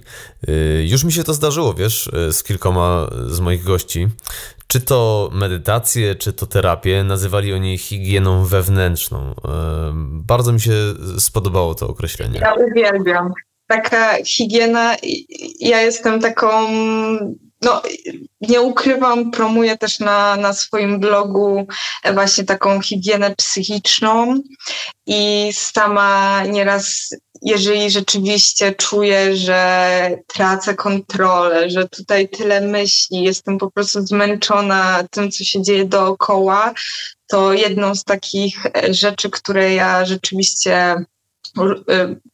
[0.49, 4.09] E, już mi się to zdarzyło, wiesz, e, z kilkoma z moich gości.
[4.67, 9.35] Czy to medytację, czy to terapię, nazywali oni higieną wewnętrzną.
[10.03, 10.73] Bardzo mi się
[11.19, 12.41] spodobało to określenie.
[12.41, 13.33] Ja uwielbiam
[13.67, 14.97] taka higiena,
[15.61, 16.69] ja jestem taką,
[17.62, 17.83] no
[18.41, 21.67] nie ukrywam, promuję też na, na swoim blogu
[22.14, 24.41] właśnie taką higienę psychiczną
[25.07, 27.11] i sama nieraz,
[27.43, 35.31] jeżeli rzeczywiście czuję, że tracę kontrolę, że tutaj tyle myśli, jestem po prostu zmęczona tym,
[35.31, 36.75] co się dzieje dookoła,
[37.29, 40.97] to jedną z takich rzeczy, które ja rzeczywiście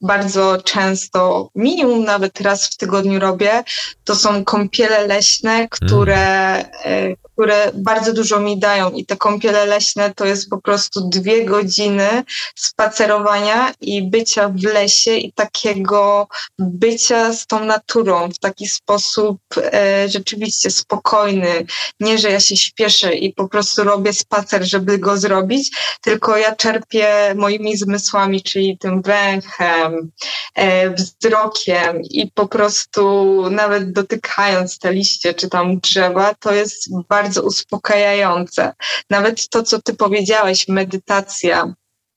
[0.00, 3.64] bardzo często, minimum nawet raz w tygodniu robię,
[4.04, 7.16] to są kąpiele leśne, które, mm.
[7.42, 8.90] Które bardzo dużo mi dają.
[8.90, 12.24] I te kąpiele leśne to jest po prostu dwie godziny
[12.54, 16.28] spacerowania i bycia w lesie i takiego
[16.58, 21.66] bycia z tą naturą w taki sposób e, rzeczywiście spokojny.
[22.00, 25.70] Nie, że ja się śpieszę i po prostu robię spacer, żeby go zrobić,
[26.00, 30.10] tylko ja czerpię moimi zmysłami, czyli tym węchem,
[30.54, 37.31] e, wzrokiem i po prostu nawet dotykając te liście czy tam drzewa, to jest bardzo
[37.40, 38.72] uspokajające.
[39.10, 41.74] Nawet to, co ty powiedziałeś, medytacja,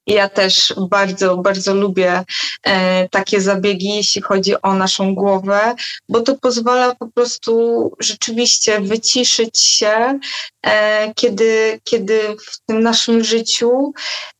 [0.07, 2.23] ja też bardzo, bardzo lubię
[2.63, 5.75] e, takie zabiegi, jeśli chodzi o naszą głowę,
[6.09, 10.19] bo to pozwala po prostu rzeczywiście wyciszyć się,
[10.65, 13.93] e, kiedy, kiedy w tym naszym życiu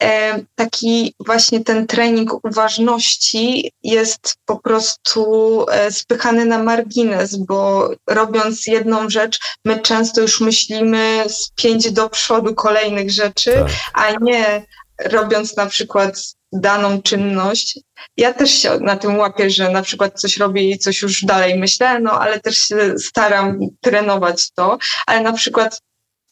[0.04, 8.68] e, taki właśnie ten trening uważności jest po prostu e, spychany na margines, bo robiąc
[8.68, 13.72] jedną rzecz, my często już myślimy z pięć do przodu kolejnych rzeczy, tak.
[13.94, 14.66] a nie
[15.04, 16.22] robiąc na przykład
[16.52, 17.80] daną czynność,
[18.18, 21.60] ja też się na tym łapię, że na przykład coś robię i coś już dalej
[21.60, 24.78] myślę, no ale też się staram trenować to,
[25.08, 25.82] ale na przykład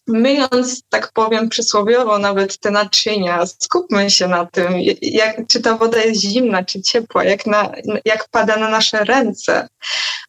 [0.08, 6.04] myjąc, tak powiem przysłowiowo, nawet te naczynia, skupmy się na tym, jak, czy ta woda
[6.04, 7.72] jest zimna, czy ciepła, jak, na,
[8.06, 9.68] jak pada na nasze ręce,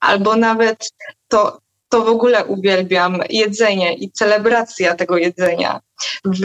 [0.00, 0.90] albo nawet
[1.28, 1.58] to,
[1.94, 5.80] to w ogóle uwielbiam jedzenie i celebracja tego jedzenia.
[6.24, 6.40] W,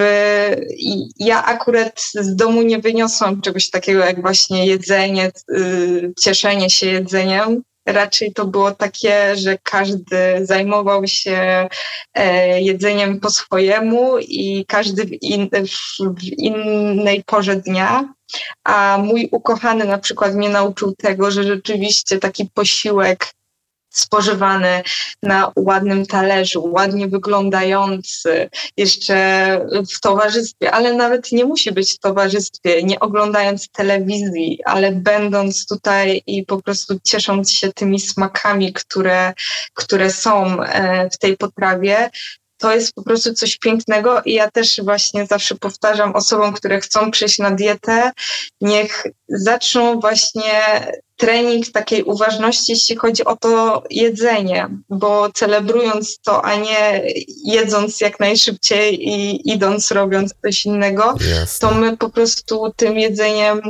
[1.19, 7.63] ja akurat z domu nie wyniosłam czegoś takiego jak właśnie jedzenie, y, cieszenie się jedzeniem.
[7.85, 11.67] Raczej to było takie, że każdy zajmował się
[12.13, 15.49] e, jedzeniem po swojemu i każdy w, in,
[16.17, 18.13] w innej porze dnia.
[18.63, 23.33] A mój ukochany na przykład mnie nauczył tego, że rzeczywiście taki posiłek
[23.99, 24.83] spożywany
[25.23, 29.19] na ładnym talerzu, ładnie wyglądający, jeszcze
[29.95, 36.21] w towarzystwie, ale nawet nie musi być w towarzystwie, nie oglądając telewizji, ale będąc tutaj
[36.27, 39.33] i po prostu ciesząc się tymi smakami, które,
[39.73, 42.09] które są e, w tej potrawie,
[42.57, 47.11] to jest po prostu coś pięknego i ja też właśnie zawsze powtarzam osobom, które chcą
[47.11, 48.11] przejść na dietę,
[48.61, 50.61] niech zaczną właśnie
[51.19, 57.03] trening takiej uważności, jeśli chodzi o to jedzenie, bo celebrując to, a nie
[57.45, 61.69] jedząc jak najszybciej i idąc robiąc coś innego, Jasne.
[61.69, 63.61] to my po prostu tym jedzeniem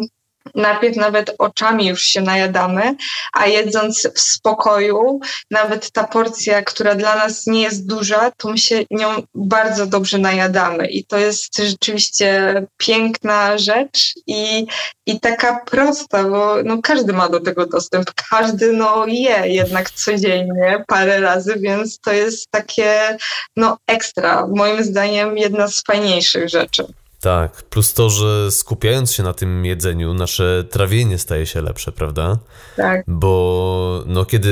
[0.56, 2.96] najpierw nawet oczami już się najadamy,
[3.34, 5.20] a jedząc w spokoju,
[5.52, 10.18] nawet ta porcja, która dla nas nie jest duża, to my się nią bardzo dobrze
[10.18, 10.88] najadamy.
[10.88, 14.68] I to jest rzeczywiście piękna rzecz i,
[15.06, 18.12] i taka prosta, bo no, każdy ma do tego dostęp.
[18.30, 23.18] Każdy no, je jednak codziennie parę razy, więc to jest takie
[23.56, 24.48] no, ekstra.
[24.48, 26.99] Moim zdaniem jedna z fajniejszych rzeczy.
[27.22, 32.38] Tak, plus to, że skupiając się na tym jedzeniu, nasze trawienie staje się lepsze, prawda?
[32.78, 33.04] Tak.
[33.08, 34.50] Bo no, kiedy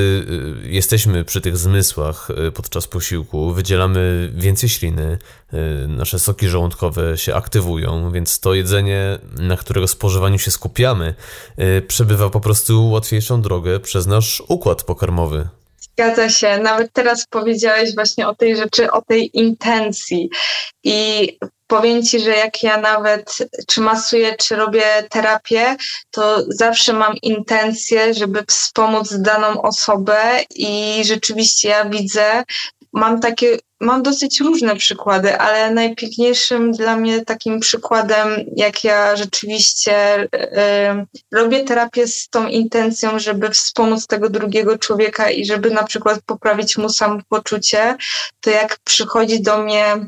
[0.66, 5.18] y, jesteśmy przy tych zmysłach y, podczas posiłku, wydzielamy więcej śliny,
[5.54, 11.14] y, nasze soki żołądkowe się aktywują, więc to jedzenie, na którego spożywaniu się skupiamy,
[11.88, 15.48] przebywa po prostu łatwiejszą drogę przez nasz układ pokarmowy.
[15.80, 16.58] Zgadza się.
[16.58, 20.30] Nawet teraz powiedziałeś właśnie o tej rzeczy, o tej intencji.
[20.84, 21.38] I
[21.68, 23.38] powiem Ci, że jak ja nawet
[23.68, 25.76] czy masuję, czy robię terapię,
[26.12, 32.44] to zawsze mam intencję, żeby wspomóc daną osobę i rzeczywiście ja widzę,
[32.94, 40.24] mam takie, mam dosyć różne przykłady, ale najpiękniejszym dla mnie takim przykładem, jak ja rzeczywiście
[40.24, 40.28] y,
[41.34, 46.78] robię terapię z tą intencją, żeby wspomóc tego drugiego człowieka i żeby na przykład poprawić
[46.78, 47.96] mu samopoczucie,
[48.40, 50.08] to jak przychodzi do mnie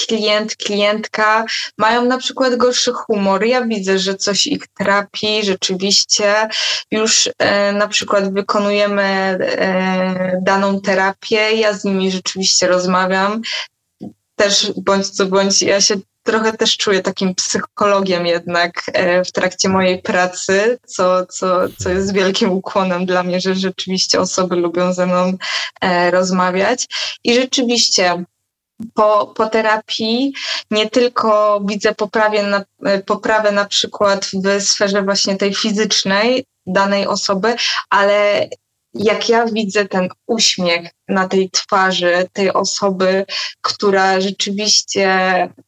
[0.00, 1.44] klient, klientka
[1.78, 3.44] mają na przykład gorszy humor.
[3.44, 6.48] Ja widzę, że coś ich trapi, rzeczywiście
[6.90, 13.42] już e, na przykład wykonujemy e, daną terapię, ja z nimi rzeczywiście rozmawiam.
[14.36, 19.68] Też bądź co bądź, ja się trochę też czuję takim psychologiem jednak e, w trakcie
[19.68, 25.06] mojej pracy, co, co, co jest wielkim ukłonem dla mnie, że rzeczywiście osoby lubią ze
[25.06, 25.32] mną
[25.80, 26.86] e, rozmawiać.
[27.24, 28.24] I rzeczywiście
[28.94, 30.32] po, po terapii
[30.70, 32.64] nie tylko widzę poprawie na,
[33.06, 37.54] poprawę na przykład w sferze właśnie tej fizycznej danej osoby,
[37.90, 38.48] ale
[38.94, 43.24] jak ja widzę ten uśmiech na tej twarzy tej osoby,
[43.60, 45.08] która rzeczywiście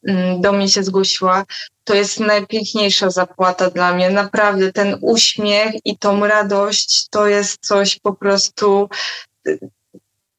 [0.07, 1.45] mm, do mnie się zgłosiła,
[1.83, 4.09] to jest najpiękniejsza zapłata dla mnie.
[4.09, 8.89] Naprawdę ten uśmiech i tą radość to jest coś po prostu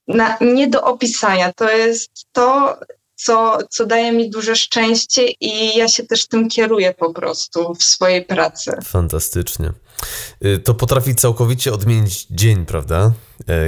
[0.09, 1.53] na, nie do opisania.
[1.53, 2.77] To jest to,
[3.17, 7.83] co, co daje mi duże szczęście i ja się też tym kieruję po prostu w
[7.83, 8.73] swojej pracy.
[8.85, 9.73] Fantastycznie.
[10.45, 13.13] Y, to potrafi całkowicie odmienić dzień, prawda?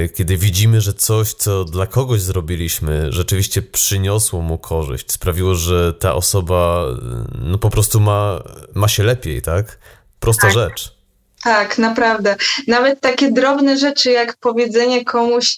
[0.03, 5.93] Y, kiedy widzimy, że coś, co dla kogoś zrobiliśmy, rzeczywiście przyniosło mu korzyść, sprawiło, że
[5.93, 9.79] ta osoba y, no, po prostu ma, ma się lepiej, tak?
[10.19, 10.53] Prosta tak.
[10.53, 10.98] rzecz.
[11.43, 12.35] Tak, naprawdę.
[12.67, 15.57] Nawet takie drobne rzeczy, jak powiedzenie komuś,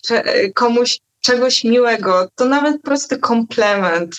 [0.54, 4.16] komuś czegoś miłego, to nawet prosty komplement.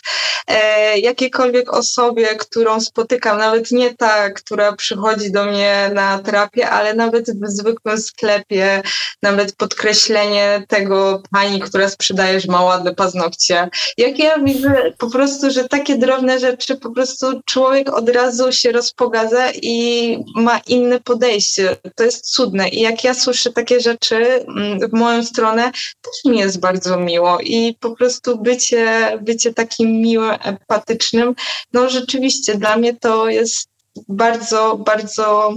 [0.48, 6.94] E, jakiejkolwiek osobie, którą spotykam, nawet nie ta, która przychodzi do mnie na terapię, ale
[6.94, 8.82] nawet w zwykłym sklepie,
[9.22, 13.68] nawet podkreślenie tego pani, która sprzedaje, że ma ładne paznokcie.
[13.98, 18.72] Jak ja widzę po prostu, że takie drobne rzeczy, po prostu człowiek od razu się
[18.72, 21.76] rozpogadza i ma inne podejście.
[21.94, 22.68] To jest cudne.
[22.68, 25.72] I jak ja słyszę takie rzeczy mm, w moją stronę,
[26.02, 31.34] też mi jest bardzo bardzo miło i po prostu bycie, bycie takim miłym, empatycznym,
[31.72, 33.68] no rzeczywiście dla mnie to jest
[34.08, 35.54] bardzo, bardzo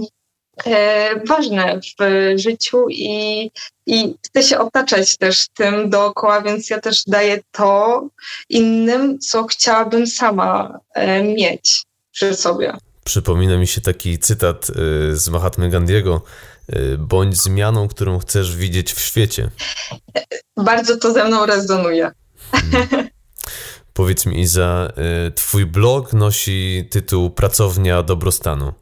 [0.66, 3.50] e, ważne w życiu i,
[3.86, 8.02] i chcę się otaczać też tym dookoła, więc ja też daję to
[8.48, 11.82] innym, co chciałabym sama e, mieć
[12.12, 12.76] przy sobie.
[13.04, 14.72] Przypomina mi się taki cytat e,
[15.16, 16.22] z Mahatmy Gandiego,
[16.98, 19.50] bądź zmianą, którą chcesz widzieć w świecie.
[20.56, 22.10] Bardzo to ze mną rezonuje.
[22.52, 23.08] Hmm.
[23.92, 24.92] Powiedz mi, Iza,
[25.28, 28.72] y, twój blog nosi tytuł Pracownia Dobrostanu.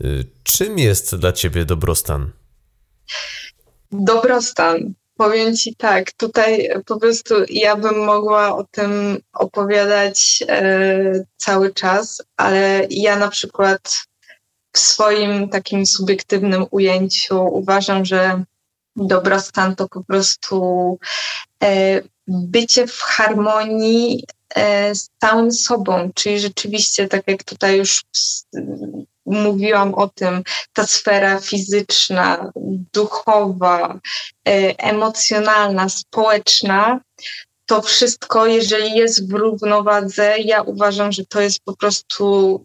[0.00, 2.30] Y, czym jest dla ciebie dobrostan?
[3.92, 4.94] Dobrostan.
[5.16, 12.22] Powiem ci tak, tutaj po prostu ja bym mogła o tym opowiadać e, cały czas,
[12.36, 13.94] ale ja na przykład
[14.74, 18.44] w swoim takim subiektywnym ujęciu uważam, że
[18.96, 20.98] dobrostan to po prostu
[21.62, 28.04] e, bycie w harmonii e, z całym sobą, czyli rzeczywiście, tak jak tutaj już
[29.26, 32.52] mówiłam o tym, ta sfera fizyczna,
[32.92, 33.98] duchowa,
[34.48, 37.00] e, emocjonalna, społeczna,
[37.66, 42.60] to wszystko, jeżeli jest w równowadze, ja uważam, że to jest po prostu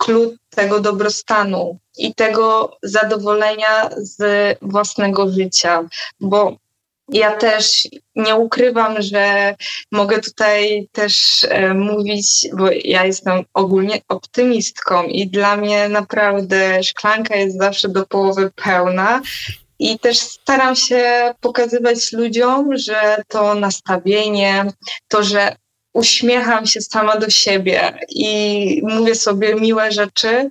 [0.00, 4.18] klucz tego dobrostanu i tego zadowolenia z
[4.62, 5.88] własnego życia,
[6.20, 6.56] bo
[7.12, 9.54] ja też nie ukrywam, że
[9.92, 17.36] mogę tutaj też e, mówić, bo ja jestem ogólnie optymistką i dla mnie naprawdę szklanka
[17.36, 19.22] jest zawsze do połowy pełna.
[19.78, 24.64] I też staram się pokazywać ludziom, że to nastawienie,
[25.08, 25.56] to, że
[25.92, 30.50] uśmiecham się sama do siebie i mówię sobie miłe rzeczy,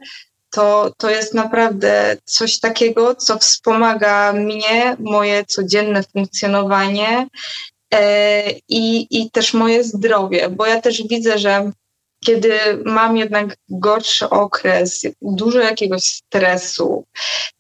[0.52, 7.28] to, to jest naprawdę coś takiego, co wspomaga mnie, moje codzienne funkcjonowanie
[7.94, 11.72] e, i, i też moje zdrowie, bo ja też widzę, że
[12.26, 17.06] kiedy mam jednak gorszy okres, dużo jakiegoś stresu,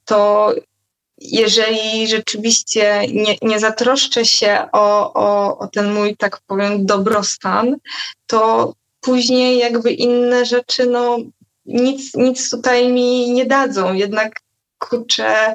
[0.05, 0.53] to
[1.21, 7.75] jeżeli rzeczywiście nie, nie zatroszczę się o, o, o ten mój, tak powiem, dobrostan,
[8.27, 11.17] to później jakby inne rzeczy, no
[11.65, 13.93] nic, nic tutaj mi nie dadzą.
[13.93, 14.31] Jednak
[14.79, 15.53] kurczę,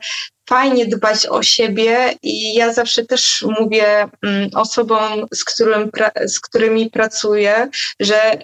[0.49, 5.91] fajnie dbać o siebie i ja zawsze też mówię mm, osobom, z, którym,
[6.27, 7.69] z którymi pracuję,
[8.01, 8.39] że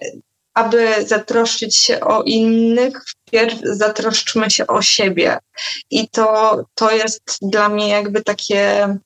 [0.55, 5.39] aby zatroszczyć się o innych, wpierw zatroszczmy się o siebie.
[5.91, 8.97] I to, to jest dla mnie jakby takie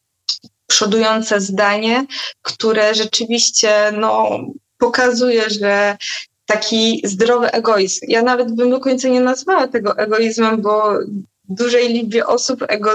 [0.67, 2.07] przodujące zdanie,
[2.43, 4.41] które rzeczywiście no,
[4.79, 5.97] pokazuje, że
[6.47, 8.01] taki zdrowy egoizm.
[8.09, 10.99] Ja nawet bym do końca nie nazwała tego egoizmem, bo
[11.49, 12.95] dużej liczbie osób ego,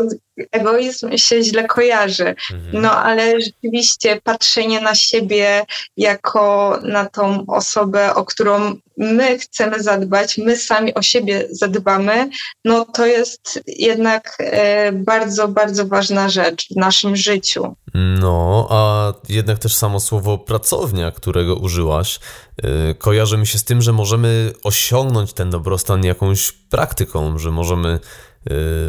[0.51, 2.35] egoizm się źle kojarzy.
[2.53, 2.81] Mhm.
[2.81, 5.65] No ale rzeczywiście patrzenie na siebie
[5.97, 12.29] jako na tą osobę, o którą my chcemy zadbać, my sami o siebie zadbamy,
[12.65, 17.75] no to jest jednak e, bardzo, bardzo ważna rzecz w naszym życiu.
[17.93, 22.19] No, a jednak też samo słowo pracownia, którego użyłaś,
[22.63, 27.99] e, kojarzy mi się z tym, że możemy osiągnąć ten dobrostan jakąś praktyką, że możemy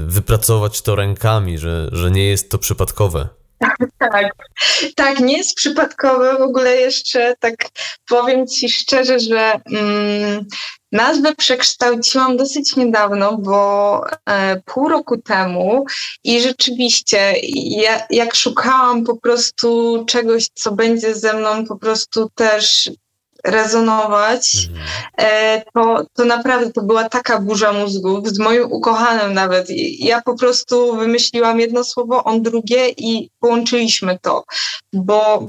[0.07, 3.29] wypracować to rękami, że, że nie jest to przypadkowe.
[3.99, 4.33] Tak,
[4.97, 6.39] tak, nie jest przypadkowe.
[6.39, 7.55] W ogóle jeszcze tak
[8.09, 10.47] powiem Ci szczerze, że mm,
[10.93, 15.85] nazwę przekształciłam dosyć niedawno, bo e, pół roku temu
[16.25, 22.91] i rzeczywiście ja, jak szukałam po prostu czegoś, co będzie ze mną po prostu też
[23.45, 24.87] rezonować, mhm.
[25.19, 29.67] e, to, to naprawdę to była taka burza mózgów, z moim ukochanym nawet.
[29.99, 34.45] Ja po prostu wymyśliłam jedno słowo, on drugie i połączyliśmy to,
[34.93, 35.47] bo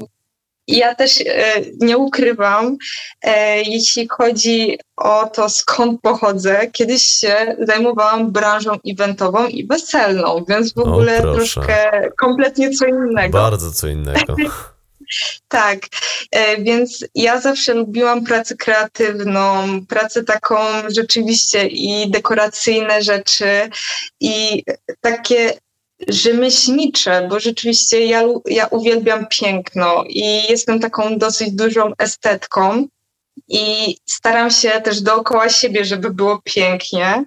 [0.68, 2.78] ja też e, nie ukrywam,
[3.22, 10.74] e, jeśli chodzi o to, skąd pochodzę, kiedyś się zajmowałam branżą eventową i weselną, więc
[10.74, 13.38] w ogóle troszkę kompletnie co innego.
[13.38, 14.36] Bardzo co innego.
[15.47, 15.80] Tak,
[16.32, 20.57] e, więc ja zawsze lubiłam pracę kreatywną, pracę taką
[20.88, 23.70] rzeczywiście i dekoracyjne rzeczy
[24.20, 24.64] i
[25.01, 25.53] takie
[26.07, 32.88] rzemieślnicze, bo rzeczywiście ja, ja uwielbiam piękno i jestem taką dosyć dużą estetką
[33.47, 37.26] i staram się też dookoła siebie, żeby było pięknie.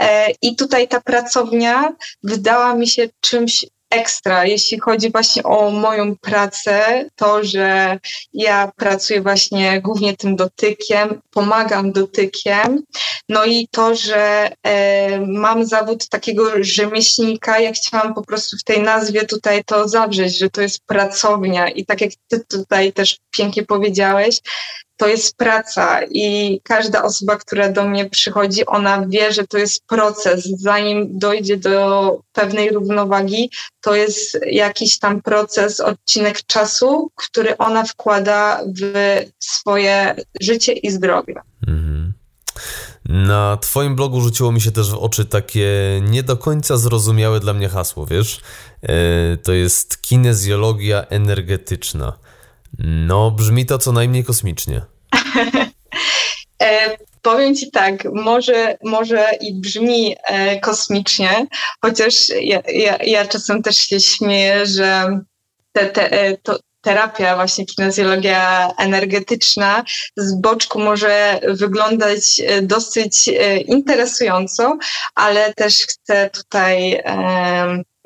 [0.00, 1.92] E, I tutaj ta pracownia
[2.22, 7.98] wydała mi się czymś ekstra, jeśli chodzi właśnie o moją pracę, to, że
[8.32, 12.82] ja pracuję właśnie głównie tym dotykiem, pomagam dotykiem,
[13.28, 18.82] no i to, że e, mam zawód takiego rzemieślnika, ja chciałam po prostu w tej
[18.82, 21.68] nazwie tutaj to zawrzeć, że to jest pracownia.
[21.68, 24.40] I tak jak ty tutaj też pięknie powiedziałeś,
[24.96, 29.86] to jest praca i każda osoba, która do mnie przychodzi, ona wie, że to jest
[29.86, 30.48] proces.
[30.58, 38.62] Zanim dojdzie do pewnej równowagi, to jest jakiś tam proces, odcinek czasu, który ona wkłada
[38.80, 41.34] w swoje życie i zdrowie.
[41.66, 42.12] Mhm.
[43.04, 45.68] Na Twoim blogu rzuciło mi się też w oczy takie
[46.02, 48.40] nie do końca zrozumiałe dla mnie hasło, wiesz?
[48.82, 52.12] E, to jest kinezjologia energetyczna.
[52.78, 54.82] No, brzmi to co najmniej kosmicznie.
[56.62, 61.46] e, powiem Ci tak, może, może i brzmi e, kosmicznie,
[61.82, 65.20] chociaż ja, ja, ja, czasem też się śmieję, że
[65.72, 69.84] te, te, e, to, terapia, właśnie kinezjologia energetyczna
[70.16, 74.78] z boczku może wyglądać e, dosyć e, interesująco,
[75.14, 77.02] ale też chcę tutaj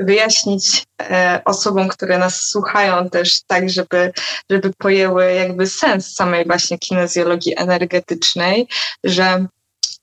[0.01, 4.13] wyjaśnić e, osobom, które nas słuchają też tak, żeby,
[4.51, 8.69] żeby pojęły jakby sens samej właśnie kinezjologii energetycznej,
[9.05, 9.47] że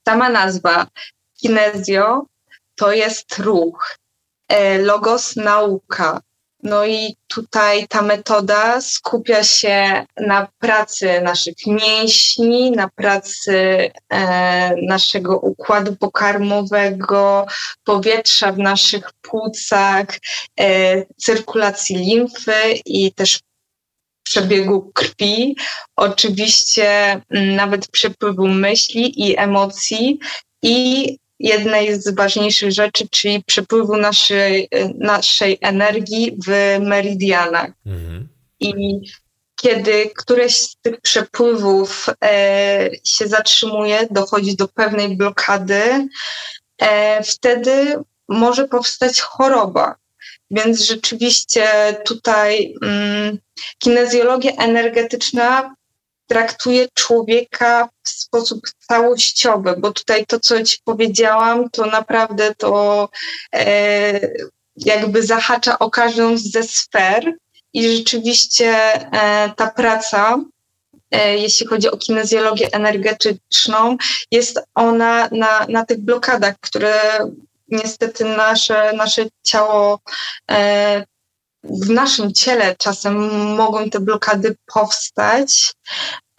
[0.07, 0.87] sama nazwa
[1.41, 2.25] kinezjo
[2.75, 3.97] to jest ruch,
[4.79, 6.21] logos nauka,
[6.63, 15.39] no i tutaj ta metoda skupia się na pracy naszych mięśni, na pracy e, naszego
[15.39, 17.45] układu pokarmowego,
[17.83, 20.05] powietrza w naszych płucach,
[20.59, 23.39] e, cyrkulacji limfy i też
[24.23, 25.55] przebiegu krwi,
[25.95, 30.19] oczywiście m, nawet przepływu myśli i emocji
[30.63, 34.69] i jednej z ważniejszych rzeczy, czyli przepływu naszej,
[34.99, 37.71] naszej energii w meridianach.
[37.85, 38.27] Mhm.
[38.59, 38.73] I
[39.61, 46.07] kiedy któreś z tych przepływów e, się zatrzymuje, dochodzi do pewnej blokady,
[46.81, 47.95] e, wtedy
[48.29, 49.95] może powstać choroba.
[50.51, 51.67] Więc rzeczywiście
[52.05, 53.37] tutaj mm,
[53.77, 55.75] kinezjologia energetyczna
[56.27, 63.09] traktuje człowieka w sposób całościowy, bo tutaj to, co ci powiedziałam, to naprawdę to
[63.53, 64.19] e,
[64.75, 67.33] jakby zahacza o każdą ze sfer
[67.73, 70.39] i rzeczywiście e, ta praca,
[71.11, 73.97] e, jeśli chodzi o kinezjologię energetyczną,
[74.31, 76.99] jest ona na, na tych blokadach, które
[77.67, 79.99] niestety nasze, nasze ciało
[80.51, 81.05] e,
[81.69, 83.15] w naszym ciele czasem
[83.55, 85.73] mogą te blokady powstać,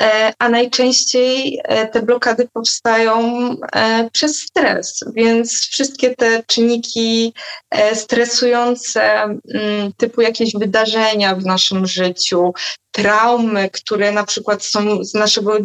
[0.02, 3.20] e, a najczęściej e, te blokady powstają
[3.74, 7.34] e, przez stres, więc wszystkie te czynniki
[7.94, 9.02] stresujące,
[9.54, 12.52] mm, typu jakieś wydarzenia w naszym życiu,
[12.90, 15.58] traumy, które na przykład są z naszego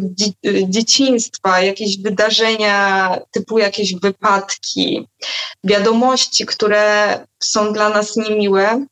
[0.68, 5.08] dzieciństwa, jakieś wydarzenia typu jakieś wypadki,
[5.64, 8.86] wiadomości, które są dla nas niemiłe,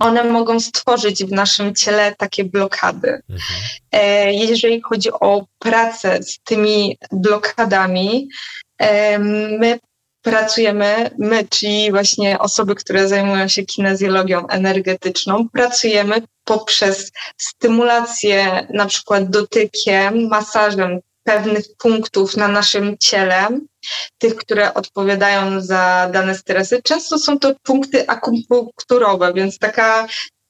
[0.00, 3.22] one mogą stworzyć w naszym ciele takie blokady.
[3.30, 3.60] Mhm.
[3.92, 8.28] E, jeżeli chodzi o pracę z tymi blokadami,
[8.78, 9.18] e,
[9.58, 9.78] my
[10.22, 19.30] pracujemy, my, czyli właśnie osoby, które zajmują się kinezjologią energetyczną, pracujemy poprzez stymulację, na przykład
[19.30, 21.00] dotykiem, masażem
[21.30, 23.48] pewnych punktów na naszym ciele,
[24.18, 26.82] tych, które odpowiadają za dane stresy.
[26.82, 30.06] Często są to punkty akupunkturowe, więc taka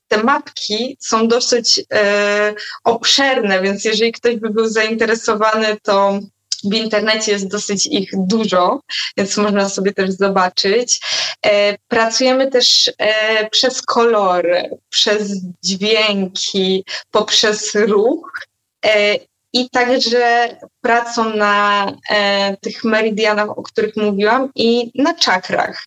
[0.09, 2.55] te mapki są dosyć e,
[2.85, 6.19] obszerne, więc jeżeli ktoś by był zainteresowany, to
[6.65, 8.81] w internecie jest dosyć ich dużo,
[9.17, 11.01] więc można sobie też zobaczyć.
[11.47, 15.33] E, pracujemy też e, przez kolory, przez
[15.65, 18.47] dźwięki, poprzez ruch.
[18.87, 25.85] E, i także pracą na e, tych meridianach, o których mówiłam, i na czakrach.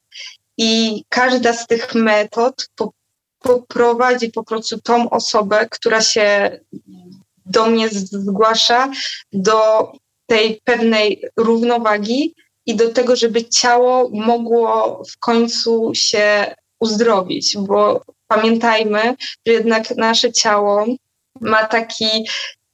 [0.57, 2.93] I każda z tych metod po,
[3.39, 6.59] poprowadzi po prostu tą osobę, która się
[7.45, 8.91] do mnie zgłasza,
[9.33, 9.91] do
[10.25, 12.35] tej pewnej równowagi
[12.65, 19.15] i do tego, żeby ciało mogło w końcu się uzdrowić, bo pamiętajmy,
[19.47, 20.85] że jednak nasze ciało
[21.41, 22.25] ma taki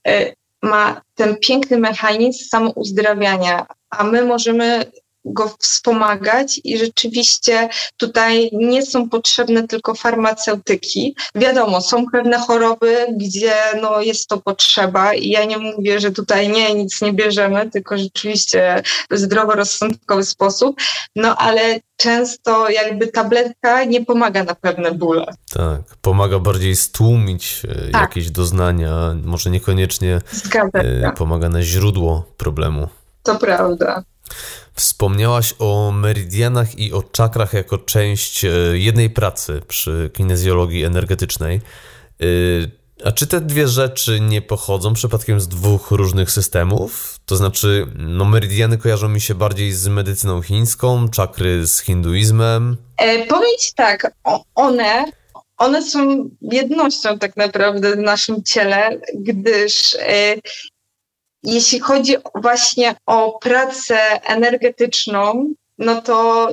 [0.08, 4.92] e, ma ten piękny mechanizm samouzdrawiania, a my możemy
[5.34, 11.16] go wspomagać i rzeczywiście tutaj nie są potrzebne tylko farmaceutyki.
[11.36, 16.50] Wiadomo, są pewne choroby, gdzie no, jest to potrzeba i ja nie mówię, że tutaj
[16.50, 20.76] nie, nic nie bierzemy, tylko rzeczywiście w zdroworozsądkowy sposób,
[21.16, 25.26] no ale często jakby tabletka nie pomaga na pewne bóle.
[25.54, 28.02] Tak, pomaga bardziej stłumić e, tak.
[28.02, 30.22] jakieś doznania, może niekoniecznie
[30.74, 32.88] e, pomaga na źródło problemu.
[33.24, 34.04] To prawda.
[34.74, 41.62] Wspomniałaś o meridianach i o czakrach jako część e, jednej pracy przy kinezjologii energetycznej.
[42.22, 42.26] E,
[43.06, 47.20] a czy te dwie rzeczy nie pochodzą przypadkiem z dwóch różnych systemów?
[47.26, 52.78] To znaczy, no meridiany kojarzą mi się bardziej z medycyną chińską, czakry z hinduizmem.
[52.98, 54.12] E, powiedz tak,
[54.56, 55.06] one,
[55.58, 60.36] one są jednością tak naprawdę w naszym ciele, gdyż e,
[61.44, 66.50] jeśli chodzi właśnie o pracę energetyczną, no to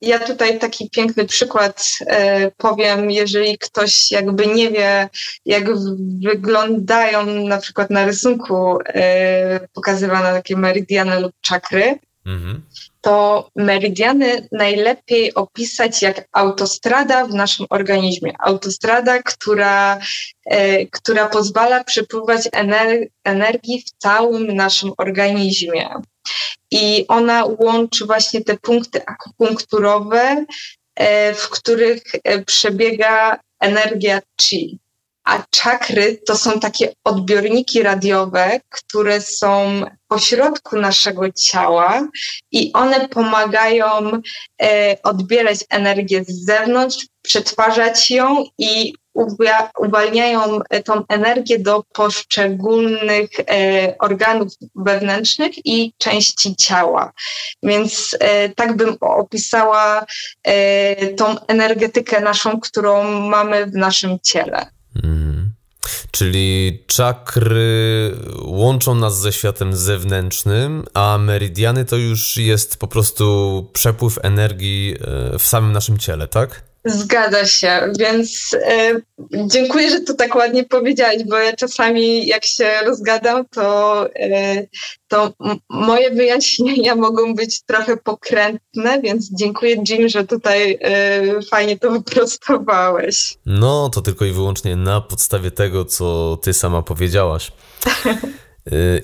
[0.00, 5.08] ja tutaj taki piękny przykład e, powiem, jeżeli ktoś jakby nie wie,
[5.46, 5.64] jak
[6.22, 12.62] wyglądają na przykład na rysunku e, pokazywane takie meridiany lub czakry, mhm
[13.04, 18.32] to meridiany najlepiej opisać jak autostrada w naszym organizmie.
[18.38, 19.98] Autostrada, która,
[20.46, 25.88] e, która pozwala przepływać ener energii w całym naszym organizmie.
[26.70, 30.44] I ona łączy właśnie te punkty akupunkturowe,
[30.94, 34.83] e, w których e, przebiega energia chi.
[35.24, 42.08] A czakry to są takie odbiorniki radiowe, które są pośrodku naszego ciała
[42.52, 44.20] i one pomagają
[44.62, 48.94] e, odbierać energię z zewnątrz, przetwarzać ją i
[49.78, 57.12] uwalniają e, tą energię do poszczególnych e, organów wewnętrznych i części ciała.
[57.62, 60.06] Więc e, tak bym opisała
[60.42, 64.73] e, tą energetykę naszą, którą mamy w naszym ciele.
[64.94, 65.52] Mhm.
[66.10, 74.18] Czyli czakry łączą nas ze światem zewnętrznym, a meridiany to już jest po prostu przepływ
[74.22, 76.73] energii e, w samym naszym ciele, tak?
[76.84, 79.00] Zgadza się, więc e,
[79.46, 84.66] dziękuję, że to tak ładnie powiedziałeś, bo ja czasami jak się rozgadam, to, e,
[85.08, 85.32] to
[85.70, 93.38] moje wyjaśnienia mogą być trochę pokrętne, więc dziękuję Jim, że tutaj e, fajnie to wyprostowałeś.
[93.46, 97.52] No, to tylko i wyłącznie na podstawie tego, co ty sama powiedziałaś.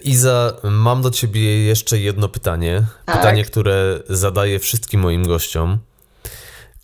[0.05, 2.83] Iza, mam do ciebie jeszcze jedno pytanie.
[3.07, 3.17] Tak.
[3.17, 5.79] Pytanie, które zadaję wszystkim moim gościom.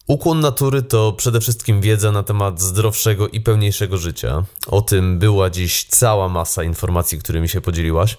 [0.07, 4.45] Ukłon natury to przede wszystkim wiedza na temat zdrowszego i pełniejszego życia.
[4.67, 8.19] O tym była dziś cała masa informacji, którymi się podzieliłaś,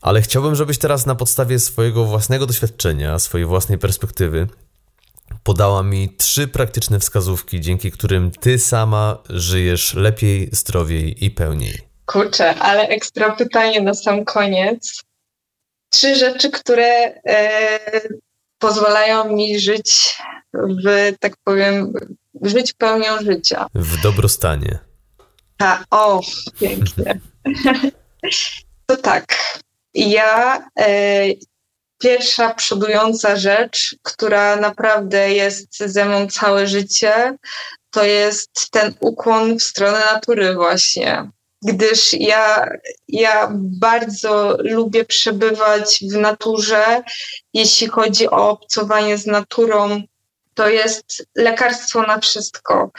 [0.00, 4.46] ale chciałbym, żebyś teraz na podstawie swojego własnego doświadczenia, swojej własnej perspektywy,
[5.44, 11.78] podała mi trzy praktyczne wskazówki, dzięki którym ty sama żyjesz lepiej, zdrowiej i pełniej.
[12.06, 15.02] Kurczę, ale ekstra pytanie na sam koniec.
[15.90, 17.80] Trzy rzeczy, które e,
[18.58, 20.16] pozwalają mi żyć
[20.54, 21.92] w, tak powiem,
[22.42, 23.66] żyć pełnią życia.
[23.74, 24.78] W dobrostanie.
[25.56, 26.20] Tak, o,
[26.60, 27.20] pięknie.
[28.86, 29.36] to tak.
[29.94, 31.24] Ja e,
[32.02, 37.36] pierwsza przodująca rzecz, która naprawdę jest ze mną całe życie,
[37.90, 41.30] to jest ten ukłon w stronę natury właśnie.
[41.64, 42.68] Gdyż ja,
[43.08, 47.02] ja bardzo lubię przebywać w naturze,
[47.54, 50.02] jeśli chodzi o obcowanie z naturą,
[50.54, 52.90] to jest lekarstwo na wszystko.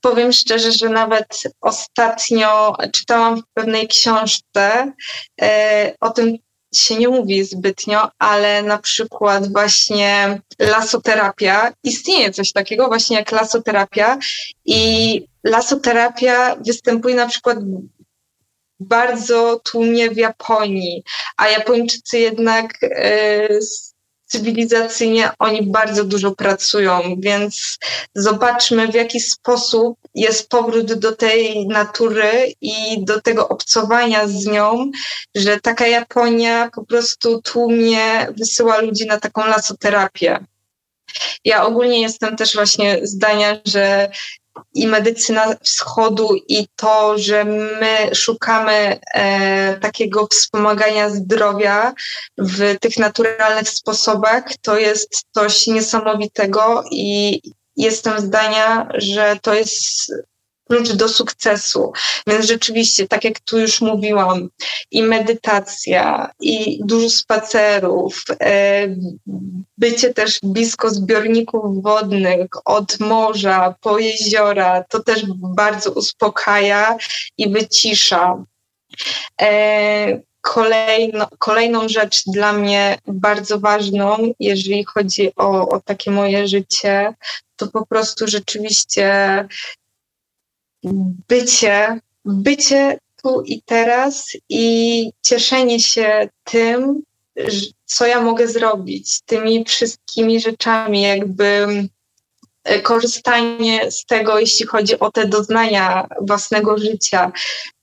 [0.00, 4.92] Powiem szczerze, że nawet ostatnio czytałam w pewnej książce
[5.40, 6.38] e, o tym,
[6.74, 14.18] się nie mówi zbytnio, ale na przykład właśnie lasoterapia, istnieje coś takiego właśnie jak lasoterapia
[14.64, 17.58] i lasoterapia występuje na przykład
[18.80, 21.02] bardzo tłumnie w Japonii,
[21.36, 23.48] a Japończycy jednak e,
[24.28, 27.78] cywilizacyjnie oni bardzo dużo pracują, więc
[28.14, 34.90] zobaczmy w jaki sposób jest powrót do tej natury i do tego obcowania z nią,
[35.34, 40.38] że taka Japonia po prostu tłumnie wysyła ludzi na taką lasoterapię.
[41.44, 44.10] Ja ogólnie jestem też właśnie zdania, że
[44.74, 51.92] i medycyna wschodu i to, że my szukamy e, takiego wspomagania zdrowia
[52.38, 57.40] w tych naturalnych sposobach, to jest coś niesamowitego i
[57.76, 60.12] jestem zdania, że to jest
[60.68, 61.92] klucz do sukcesu.
[62.26, 64.48] Więc rzeczywiście, tak jak tu już mówiłam,
[64.90, 68.88] i medytacja, i dużo spacerów, e,
[69.78, 76.96] bycie też blisko zbiorników wodnych, od morza po jeziora, to też bardzo uspokaja
[77.38, 78.44] i wycisza.
[79.40, 87.14] E, kolejno, kolejną rzecz dla mnie bardzo ważną, jeżeli chodzi o, o takie moje życie,
[87.56, 89.46] to po prostu rzeczywiście
[91.28, 97.02] bycie, bycie tu i teraz i cieszenie się tym,
[97.84, 101.66] co ja mogę zrobić, tymi wszystkimi rzeczami, jakby
[102.64, 107.32] e, korzystanie z tego, jeśli chodzi o te doznania własnego życia,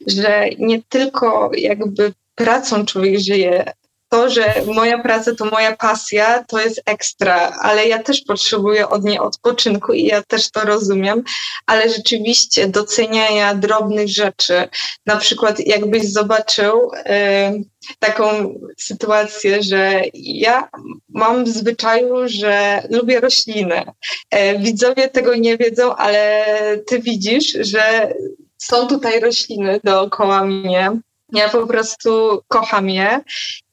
[0.08, 3.74] że nie tylko jakby pracą człowiek żyje,
[4.10, 9.03] to, że moja praca to moja pasja, to jest ekstra, ale ja też potrzebuję od
[9.03, 11.24] niej odpoczynku i ja też to rozumiem,
[11.66, 14.68] ale rzeczywiście doceniania drobnych rzeczy,
[15.06, 17.64] na przykład jakbyś zobaczył y,
[17.99, 20.70] taką sytuację, że ja
[21.10, 23.82] mam w zwyczaju, że lubię rośliny.
[23.82, 26.45] Y, widzowie tego nie wiedzą, ale
[26.88, 28.14] ty widzisz, że
[28.58, 30.91] są tutaj rośliny dookoła mnie
[31.34, 33.19] ja po prostu kocham je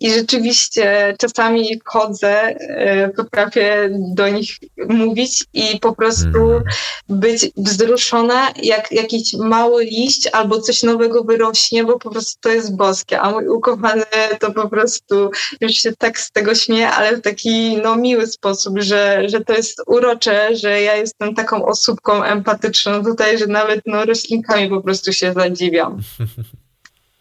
[0.00, 4.50] i rzeczywiście czasami chodzę, e, potrafię do nich
[4.88, 6.64] mówić i po prostu mm.
[7.08, 12.76] być wzruszona, jak jakiś mały liść albo coś nowego wyrośnie, bo po prostu to jest
[12.76, 13.20] boskie.
[13.20, 14.04] A mój ukochany
[14.40, 15.30] to po prostu
[15.60, 19.52] już się tak z tego śmieje, ale w taki no, miły sposób, że, że to
[19.52, 25.12] jest urocze, że ja jestem taką osóbką empatyczną tutaj, że nawet no, roślinkami po prostu
[25.12, 25.98] się zadziwiam.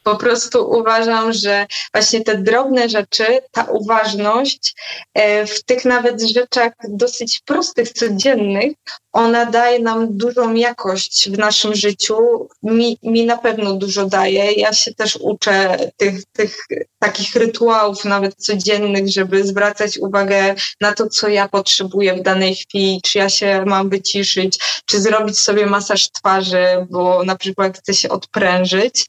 [0.03, 4.75] Po prostu uważam, że właśnie te drobne rzeczy, ta uważność
[5.13, 8.73] e, w tych nawet rzeczach dosyć prostych, codziennych,
[9.13, 12.47] ona daje nam dużą jakość w naszym życiu.
[12.63, 14.51] Mi, mi na pewno dużo daje.
[14.51, 16.57] Ja się też uczę tych, tych
[16.99, 23.01] takich rytuałów, nawet codziennych, żeby zwracać uwagę na to, co ja potrzebuję w danej chwili,
[23.03, 28.09] czy ja się mam wyciszyć, czy zrobić sobie masaż twarzy, bo na przykład chcę się
[28.09, 29.05] odprężyć.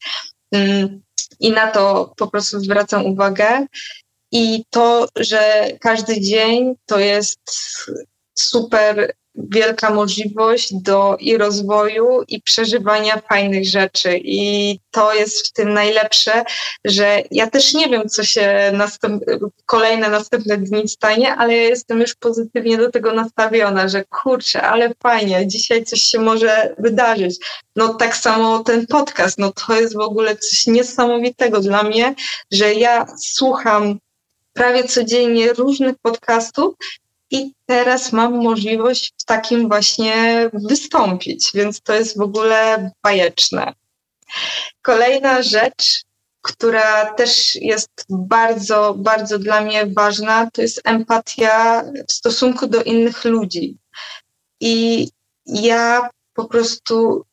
[1.41, 3.67] I na to po prostu zwracam uwagę.
[4.33, 7.41] I to, że każdy dzień to jest
[8.39, 14.21] super wielka możliwość do i rozwoju, i przeżywania fajnych rzeczy.
[14.25, 16.45] I to jest w tym najlepsze,
[16.85, 19.23] że ja też nie wiem, co się następ
[19.67, 24.93] kolejne następne dni stanie, ale ja jestem już pozytywnie do tego nastawiona, że kurczę, ale
[25.03, 27.37] fajnie, dzisiaj coś się może wydarzyć.
[27.77, 32.15] No tak samo ten podcast, no to jest w ogóle coś niesamowitego dla mnie,
[32.53, 33.99] że ja słucham
[34.53, 36.75] prawie codziennie różnych podcastów
[37.33, 43.73] i teraz mam możliwość w takim właśnie wystąpić, więc to jest w ogóle bajeczne.
[44.83, 46.05] Kolejna rzecz,
[46.43, 53.25] która też jest bardzo, bardzo dla mnie ważna, to jest empatia w stosunku do innych
[53.25, 53.77] ludzi.
[54.61, 55.09] I
[55.47, 57.25] ja po prostu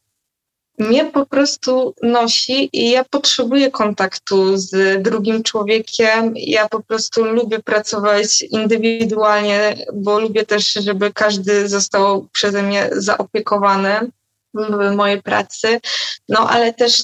[0.80, 6.34] mnie po prostu nosi i ja potrzebuję kontaktu z drugim człowiekiem.
[6.36, 14.12] Ja po prostu lubię pracować indywidualnie, bo lubię też, żeby każdy został przeze mnie zaopiekowany
[14.54, 15.80] w mojej pracy.
[16.30, 17.04] No ale też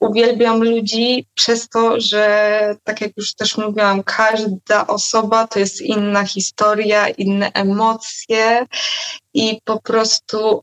[0.00, 6.24] uwielbiam ludzi przez to, że tak jak już też mówiłam, każda osoba to jest inna
[6.24, 8.66] historia, inne emocje
[9.34, 10.62] i po prostu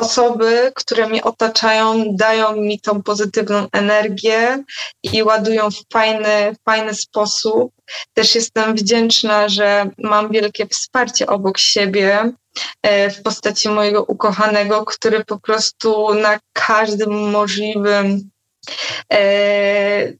[0.00, 4.64] osoby, które mnie otaczają, dają mi tą pozytywną energię
[5.02, 7.72] i ładują w fajny, fajny sposób.
[8.14, 12.32] Też jestem wdzięczna, że mam wielkie wsparcie obok siebie
[12.82, 18.30] e, w postaci mojego ukochanego, który po prostu na każdym możliwym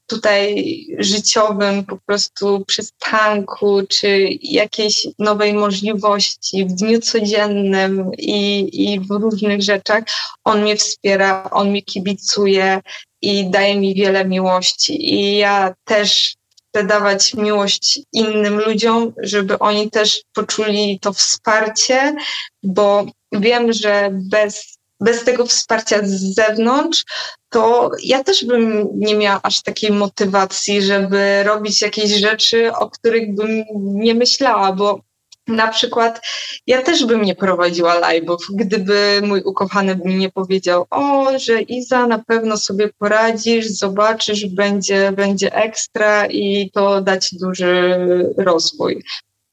[0.06, 0.64] tutaj
[0.98, 9.62] życiowym po prostu przystanku, czy jakiejś nowej możliwości w dniu codziennym i, i w różnych
[9.62, 10.04] rzeczach.
[10.44, 12.80] On mnie wspiera, on mi kibicuje
[13.22, 15.14] i daje mi wiele miłości.
[15.14, 16.36] I ja też
[16.68, 22.14] chcę dawać miłość innym ludziom, żeby oni też poczuli to wsparcie,
[22.62, 27.04] bo wiem, że bez bez tego wsparcia z zewnątrz,
[27.48, 33.34] to ja też bym nie miała aż takiej motywacji, żeby robić jakieś rzeczy, o których
[33.34, 35.00] bym nie myślała, bo
[35.48, 36.20] na przykład
[36.66, 42.06] ja też bym nie prowadziła live'ów, gdyby mój ukochany mi nie powiedział, o, że Iza,
[42.06, 47.98] na pewno sobie poradzisz, zobaczysz, będzie, będzie ekstra i to da ci duży
[48.36, 49.04] rozwój.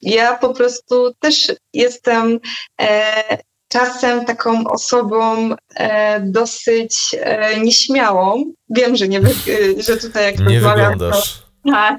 [0.01, 2.39] Ja po prostu też jestem
[2.81, 3.37] e,
[3.75, 8.43] czasem taką osobą e, dosyć e, nieśmiałą.
[8.69, 9.21] Wiem, że, nie,
[9.87, 11.44] że tutaj jak nie rozmawiam, wyglądasz.
[11.71, 11.97] Tak,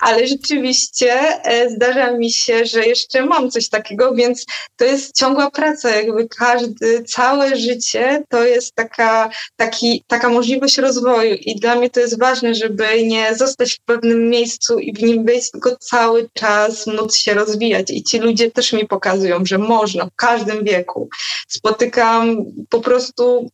[0.00, 1.12] ale rzeczywiście
[1.44, 4.44] e, zdarza mi się, że jeszcze mam coś takiego, więc
[4.76, 11.34] to jest ciągła praca, jakby każdy, całe życie to jest taka, taki, taka możliwość rozwoju.
[11.34, 15.24] I dla mnie to jest ważne, żeby nie zostać w pewnym miejscu i w nim
[15.24, 17.90] być, tylko cały czas móc się rozwijać.
[17.90, 21.08] I ci ludzie też mi pokazują, że można w każdym wieku.
[21.48, 22.36] Spotykam
[22.68, 23.50] po prostu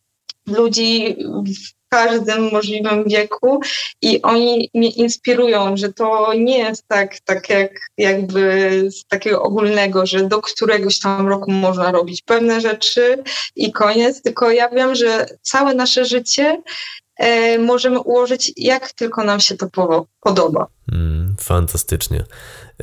[0.47, 3.59] ludzi w każdym możliwym wieku
[4.01, 10.05] i oni mnie inspirują, że to nie jest tak, tak jak jakby z takiego ogólnego,
[10.05, 13.23] że do któregoś tam roku można robić pewne rzeczy
[13.55, 16.61] i koniec, tylko ja wiem, że całe nasze życie
[17.59, 19.67] możemy ułożyć jak tylko nam się to
[20.21, 20.67] podoba.
[20.91, 22.23] Mm, fantastycznie.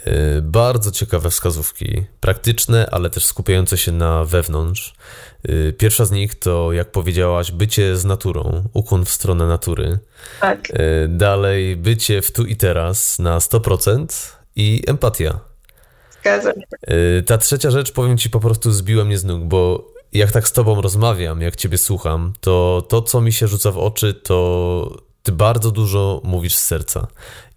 [0.05, 4.95] E, bardzo ciekawe wskazówki, praktyczne, ale też skupiające się na wewnątrz.
[5.43, 9.99] E, pierwsza z nich to, jak powiedziałaś, bycie z naturą, ukłon w stronę natury.
[10.41, 10.69] Tak.
[10.73, 15.41] E, dalej, bycie w tu i teraz na 100% i empatia.
[16.21, 16.53] Zgadzam
[17.27, 20.53] Ta trzecia rzecz, powiem ci, po prostu zbiła mnie z nóg, bo jak tak z
[20.53, 25.33] tobą rozmawiam, jak ciebie słucham, to to, co mi się rzuca w oczy, to ty
[25.33, 27.07] bardzo dużo mówisz z serca.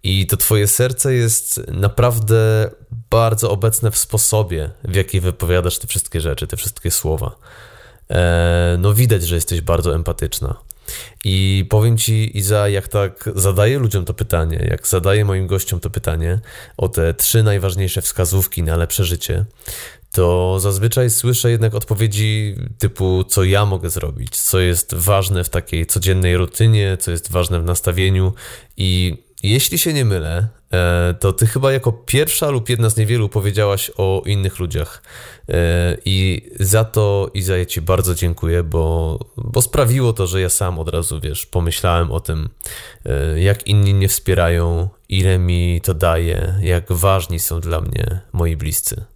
[0.02, 2.70] I to twoje serce jest naprawdę
[3.10, 7.36] bardzo obecne w sposobie, w jaki wypowiadasz te wszystkie rzeczy, te wszystkie słowa.
[8.10, 10.56] E, no widać, że jesteś bardzo empatyczna.
[11.24, 15.90] I powiem ci, Iza, jak tak zadaję ludziom to pytanie, jak zadaję moim gościom to
[15.90, 16.40] pytanie
[16.76, 19.44] o te trzy najważniejsze wskazówki na lepsze życie,
[20.12, 25.86] to zazwyczaj słyszę jednak odpowiedzi typu, co ja mogę zrobić, co jest ważne w takiej
[25.86, 28.32] codziennej rutynie, co jest ważne w nastawieniu
[28.76, 33.28] i jeśli się nie mylę, e, to ty chyba jako pierwsza lub jedna z niewielu
[33.28, 35.02] powiedziałaś o innych ludziach.
[35.48, 40.48] E, I za to, Iza, ja ci bardzo dziękuję, bo, bo sprawiło to, że ja
[40.48, 42.48] sam od razu, wiesz, pomyślałem o tym,
[43.06, 48.56] e, jak inni mnie wspierają, ile mi to daje, jak ważni są dla mnie moi
[48.56, 49.11] bliscy.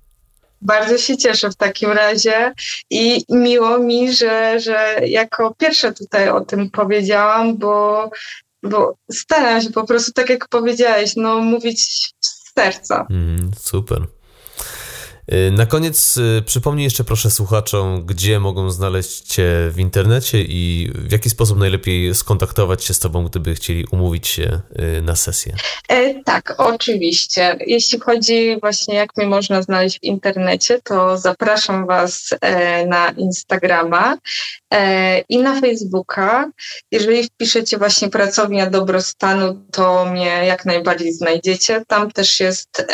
[0.63, 2.53] Bardzo się cieszę w takim razie
[2.91, 8.11] i miło mi, że, że jako pierwsza tutaj o tym powiedziałam, bo
[8.63, 11.83] bo staram się po prostu, tak jak powiedziałeś, no mówić
[12.21, 13.07] z serca.
[13.11, 14.16] Mm, super.
[15.33, 20.91] Y, na koniec y, przypomnij jeszcze proszę słuchaczom, gdzie mogą znaleźć Cię w internecie i
[20.95, 24.61] w jaki sposób najlepiej skontaktować się z Tobą, gdyby chcieli umówić się
[24.99, 25.55] y, na sesję.
[25.89, 27.57] E, tak, oczywiście.
[27.66, 34.18] Jeśli chodzi właśnie jak mnie można znaleźć w internecie, to zapraszam Was e, na Instagrama
[34.74, 36.51] e, i na Facebooka.
[36.93, 41.83] Jeżeli wpiszecie właśnie pracownia dobrostanu, to mnie jak najbardziej znajdziecie.
[41.89, 42.87] Tam też jest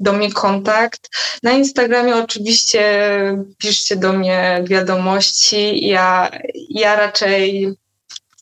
[0.00, 1.08] do mnie kontakt.
[1.42, 2.82] Na Instagramie oczywiście
[3.58, 5.88] piszcie do mnie wiadomości.
[5.88, 6.30] Ja,
[6.70, 7.74] ja raczej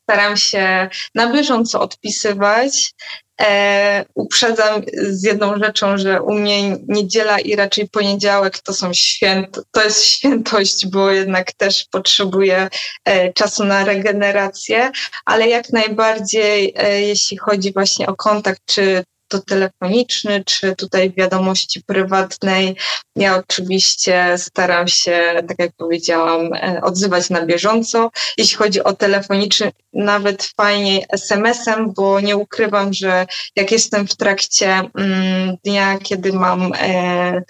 [0.03, 2.95] staram się na bieżąco odpisywać.
[3.41, 9.63] E, uprzedzam z jedną rzeczą, że u mnie niedziela i raczej poniedziałek to są święto,
[9.71, 12.69] to jest świętość, bo jednak też potrzebuję
[13.05, 14.91] e, czasu na regenerację,
[15.25, 21.83] ale jak najbardziej, e, jeśli chodzi właśnie o kontakt, czy to telefoniczny, czy tutaj wiadomości
[21.83, 22.77] prywatnej.
[23.17, 28.11] Ja oczywiście staram się, tak jak powiedziałam, e, odzywać na bieżąco.
[28.39, 33.27] Jeśli chodzi o telefoniczny, nawet fajniej SMS-em, bo nie ukrywam, że
[33.57, 37.43] jak jestem w trakcie mm, dnia, kiedy mam e,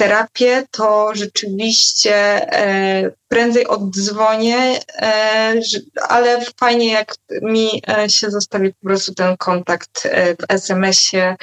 [0.00, 5.60] terapię, to rzeczywiście e, prędzej oddzwonię, e,
[6.08, 11.36] ale fajnie jak mi e, się zostawi po prostu ten kontakt w SMS-ie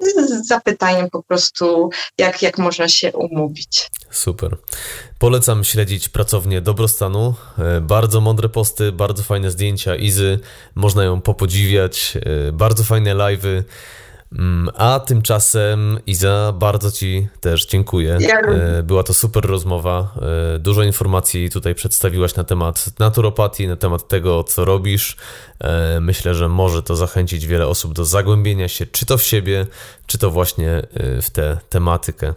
[0.00, 3.90] z zapytaniem po prostu, jak, jak można się umówić.
[4.10, 4.56] Super.
[5.18, 7.34] Polecam śledzić pracownię dobrostanu.
[7.80, 10.38] Bardzo mądre posty, bardzo fajne zdjęcia Izy.
[10.74, 12.18] Można ją popodziwiać.
[12.52, 13.62] Bardzo fajne live'y.
[14.32, 18.18] Mm, a tymczasem, Iza, bardzo Ci też dziękuję.
[18.78, 20.14] E, była to super rozmowa.
[20.54, 25.16] E, dużo informacji tutaj przedstawiłaś na temat naturopatii, na temat tego, co robisz.
[25.60, 29.66] E, myślę, że może to zachęcić wiele osób do zagłębienia się, czy to w siebie,
[30.06, 30.82] czy to właśnie
[31.22, 32.34] w tę tematykę.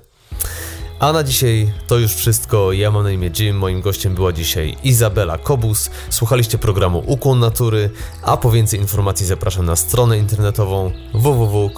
[0.99, 2.73] A na dzisiaj to już wszystko.
[2.73, 5.89] Ja mam na imię Jim, moim gościem była dzisiaj Izabela Kobus.
[6.09, 7.89] Słuchaliście programu Ukłon Natury,
[8.23, 11.71] a po więcej informacji zapraszam na stronę internetową www.jango.pl.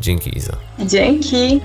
[0.00, 0.56] Dzięki Iza.
[0.86, 1.60] Dzięki.